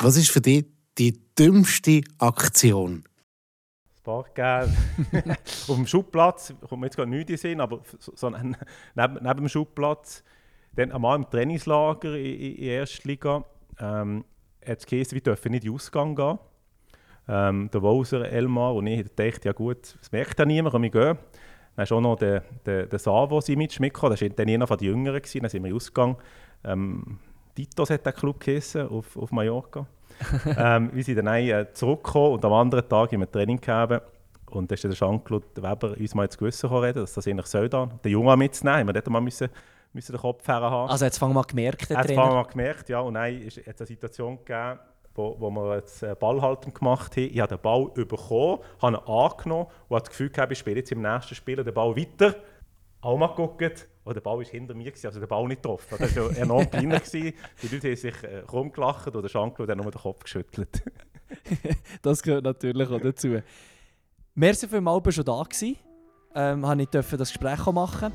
Was 0.00 0.16
ist 0.16 0.30
für 0.30 0.40
dich 0.40 0.64
die 0.98 1.20
dümmste 1.38 2.02
Aktion? 2.18 3.04
Das 3.88 4.00
Parkgeld. 4.02 4.70
Auf 5.68 5.76
dem 5.76 5.86
Schubplatz 5.86 6.54
kommt 6.68 6.80
mir 6.80 6.86
jetzt 6.86 6.96
gar 6.96 7.06
nichts 7.06 7.30
in 7.30 7.36
den 7.36 7.38
Sinn, 7.38 7.60
aber 7.60 7.80
so, 7.98 8.30
neben, 8.30 8.56
neben 8.94 9.36
dem 9.36 9.48
Schubplatz, 9.48 10.22
dann 10.74 10.92
einmal 10.92 11.16
im 11.16 11.28
Trainingslager 11.28 12.16
in, 12.16 12.24
in, 12.24 12.56
in 12.56 12.64
der 12.64 12.80
ersten 12.80 13.08
Liga, 13.08 13.44
ähm, 13.78 14.24
hat 14.66 14.78
es 14.78 14.86
geheißen, 14.86 15.14
wir 15.14 15.22
dürfen 15.22 15.52
nicht 15.52 15.64
in 15.64 15.70
den 15.70 15.74
Ausgang 15.74 16.14
gehen. 16.14 16.38
Ähm, 17.28 17.70
der 17.72 17.82
Walser 17.82 18.28
Elmar 18.28 18.74
und 18.74 18.86
ich 18.86 19.06
dachten, 19.14 19.46
ja 19.46 19.52
gut, 19.52 19.96
das 20.00 20.10
merkt 20.10 20.38
ja 20.38 20.44
niemand, 20.44 20.72
kann 20.72 20.84
ich 20.84 20.92
gehen. 20.92 21.18
Dann 21.76 21.84
ist 21.84 21.92
auch 21.92 22.00
noch 22.00 22.16
der, 22.16 22.42
der, 22.66 22.86
der 22.86 22.98
Savo 22.98 23.40
mitgekommen, 23.48 24.12
das 24.12 24.20
war 24.20 24.28
dann 24.30 24.48
einer 24.48 24.66
den 24.66 24.86
Jüngeren, 24.86 25.22
dann 25.22 25.50
sind 25.50 25.64
wir 25.64 25.74
ausgegangen. 25.74 26.16
Ähm, 26.64 27.18
Titos 27.54 27.90
hat 27.90 28.04
der 28.04 28.12
Club 28.12 28.40
geheißen, 28.40 28.88
auf, 28.88 29.16
auf 29.16 29.30
Mallorca. 29.30 29.86
ähm, 30.56 30.90
wir 30.92 31.04
sind 31.04 31.16
dann 31.16 31.26
äh, 31.26 31.66
zurückgekommen 31.72 32.34
und 32.34 32.44
am 32.44 32.52
anderen 32.52 32.88
Tag 32.88 33.12
im 33.12 33.30
Training 33.30 33.60
gehabt. 33.60 34.02
Und 34.50 34.70
dann 34.70 34.74
ist 34.74 34.84
der 34.84 34.92
Jean-Claude 34.92 35.46
Weber 35.56 35.96
uns 35.98 36.14
mal 36.14 36.24
ins 36.24 36.36
Gewissen 36.36 36.68
reden, 36.70 37.00
dass 37.00 37.14
das 37.14 37.26
eigentlich 37.26 37.46
soll 37.46 37.68
dann. 37.68 37.98
Den 38.04 38.12
Jungen 38.12 38.38
mitzunehmen, 38.38 38.86
wir 38.86 38.92
dort 38.92 39.08
mal 39.08 39.20
müssen, 39.20 39.48
müssen 39.92 40.12
den 40.12 40.20
Kopf 40.20 40.46
haben. 40.46 40.90
Also 40.90 41.04
jetzt 41.04 41.18
fangen 41.18 41.34
wir 41.34 41.44
gemerkt, 41.44 41.88
der 41.88 41.98
Jetzt 41.98 42.12
fangen 42.12 42.34
wir 42.34 42.44
gemerkt, 42.44 42.88
ja. 42.88 43.00
Und 43.00 43.14
dann 43.14 43.34
ist 43.34 43.58
es 43.58 43.80
eine 43.80 43.86
Situation 43.86 44.38
gegeben, 44.44 44.78
wo, 45.14 45.36
wo 45.38 45.50
wir 45.50 45.76
jetzt 45.76 46.04
Ballhalten 46.20 46.72
gemacht 46.72 47.16
haben. 47.16 47.30
Ich 47.32 47.40
habe 47.40 47.56
den 47.56 47.62
Ball 47.62 47.86
bekommen, 47.94 48.58
habe 48.80 48.96
ihn 48.96 49.02
angenommen 49.06 49.66
und 49.88 49.94
habe 49.94 50.00
das 50.00 50.10
Gefühl 50.10 50.30
gehabt, 50.30 50.52
ich 50.52 50.58
spiele 50.58 50.76
jetzt 50.76 50.92
im 50.92 51.02
nächsten 51.02 51.34
Spiel 51.34 51.62
den 51.62 51.74
Ball 51.74 51.96
weiter. 51.96 52.34
Auch 53.02 53.18
mal 53.18 53.26
geguckt, 53.28 53.88
und 54.04 54.14
der 54.14 54.20
Ball 54.20 54.38
war 54.38 54.44
hinter 54.44 54.74
mir, 54.74 54.92
also 55.04 55.20
der 55.20 55.26
Ball 55.26 55.46
nicht 55.46 55.62
getroffen. 55.62 55.96
Das 55.98 56.16
war 56.16 56.36
enorm 56.36 56.70
kleiner. 56.70 57.00
Die 57.12 57.34
Leute 57.62 57.88
haben 57.88 57.96
sich 57.96 58.22
äh, 58.22 58.38
rumgelacht 58.50 59.14
und 59.14 59.22
der 59.22 59.30
Jean-Claude 59.30 59.72
hat 59.72 59.82
nur 59.82 59.90
den 59.90 60.00
Kopf 60.00 60.24
geschüttelt. 60.24 60.82
das 62.02 62.22
gehört 62.22 62.44
natürlich 62.44 62.88
auch 62.88 63.00
dazu. 63.00 63.42
Merci 64.34 64.68
für 64.68 64.80
mal 64.80 65.00
schon 65.10 65.24
da 65.24 65.42
gewesen. 65.42 65.76
Ähm, 66.34 66.80
ich 66.80 66.88
durfte 66.88 67.16
das 67.16 67.28
Gespräch 67.28 67.66
machen 67.66 68.12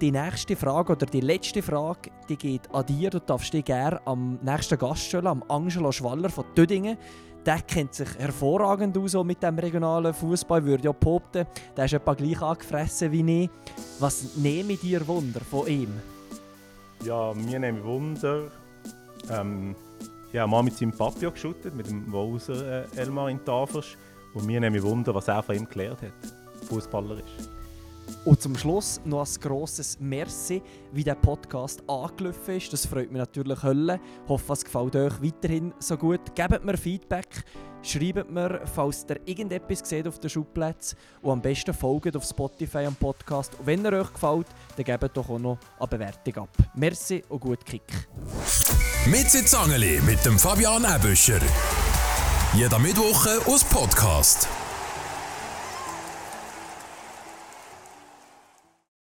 die 0.00 0.10
nächste 0.10 0.56
Frage 0.56 0.92
oder 0.92 1.06
die 1.06 1.20
letzte 1.20 1.62
Frage, 1.62 2.10
die 2.28 2.36
geht 2.36 2.72
an 2.72 2.86
dir. 2.86 3.10
Du 3.10 3.20
darfst 3.20 3.52
dich 3.52 3.64
gerne 3.64 4.00
am 4.06 4.38
nächsten 4.42 4.78
Gast 4.78 5.02
stellen, 5.02 5.26
am 5.26 5.44
Angelo 5.48 5.92
Schwaller 5.92 6.30
von 6.30 6.44
Tödingen. 6.54 6.96
Der 7.44 7.60
kennt 7.62 7.94
sich 7.94 8.08
hervorragend 8.18 8.96
aus 8.98 9.14
mit 9.24 9.42
dem 9.42 9.58
regionalen 9.58 10.12
Fußball, 10.12 10.64
würde 10.64 10.84
ja 10.84 10.92
behaupten. 10.92 11.46
Der 11.76 11.84
ist 11.84 11.94
etwa 11.94 12.14
gleich 12.14 12.40
angefressen 12.40 13.12
wie 13.12 13.44
ich. 13.44 13.50
Was 13.98 14.36
nehme 14.36 14.74
ich 14.74 14.80
dir 14.80 15.06
Wunder 15.06 15.40
von 15.40 15.66
ihm? 15.66 15.92
Ja, 17.04 17.32
mir 17.34 17.58
nehme 17.58 17.78
ich 17.78 17.84
Wunder. 17.84 18.42
Ähm, 19.30 19.74
ich 20.32 20.38
habe 20.38 20.50
mal 20.50 20.62
mit 20.62 20.76
seinem 20.76 20.92
Papi 20.92 21.30
geschüttet, 21.30 21.74
mit 21.74 21.88
dem 21.88 22.12
Walser 22.12 22.84
äh, 22.94 22.96
Elmar 22.96 23.30
in 23.30 23.42
Tafers. 23.44 23.96
Und 24.34 24.46
mir 24.46 24.60
nehme 24.60 24.76
ich 24.76 24.82
Wunder, 24.82 25.14
was 25.14 25.28
er 25.28 25.42
von 25.42 25.56
ihm 25.56 25.68
gelernt 25.68 26.02
hat, 26.02 26.12
fußballerisch. 26.68 27.59
Und 28.24 28.40
zum 28.40 28.56
Schluss 28.56 29.00
noch 29.04 29.26
ein 29.26 29.40
grosses 29.40 29.98
Merci, 30.00 30.62
wie 30.92 31.04
der 31.04 31.14
Podcast 31.14 31.82
angelaufen 31.88 32.56
ist. 32.56 32.72
Das 32.72 32.86
freut 32.86 33.10
mich 33.10 33.18
natürlich 33.18 33.62
Hölle. 33.62 34.00
Ich 34.24 34.28
hoffe, 34.28 34.52
es 34.52 34.64
gefällt 34.64 34.96
euch 34.96 35.22
weiterhin 35.22 35.72
so 35.78 35.96
gut. 35.96 36.20
Gebt 36.34 36.64
mir 36.64 36.76
Feedback, 36.76 37.44
schreibt 37.82 38.30
mir, 38.30 38.60
falls 38.74 39.06
ihr 39.08 39.20
irgendetwas 39.24 39.88
seht 39.88 40.06
auf 40.06 40.18
den 40.18 40.30
Schubplätzen 40.30 40.98
und 41.22 41.32
am 41.32 41.42
besten 41.42 41.74
folgt 41.74 42.16
auf 42.16 42.24
Spotify 42.24 42.84
am 42.84 42.94
Podcast. 42.94 43.54
Und 43.58 43.66
wenn 43.66 43.84
er 43.84 44.00
euch 44.00 44.12
gefällt, 44.12 44.46
dann 44.76 44.84
gebt 44.84 45.16
doch 45.16 45.28
auch 45.28 45.38
noch 45.38 45.58
eine 45.78 45.88
Bewertung 45.88 46.44
ab. 46.44 46.50
Merci 46.74 47.22
und 47.28 47.40
gut 47.40 47.64
Kick. 47.64 47.82
Mit 49.06 49.30
Zangeli 49.30 50.00
mit 50.06 50.24
dem 50.24 50.38
Fabian 50.38 50.84
Ebüscher. 50.84 51.40
Jeder 52.54 52.78
Mittwoche 52.78 53.40
aus 53.46 53.64
Podcast. 53.64 54.48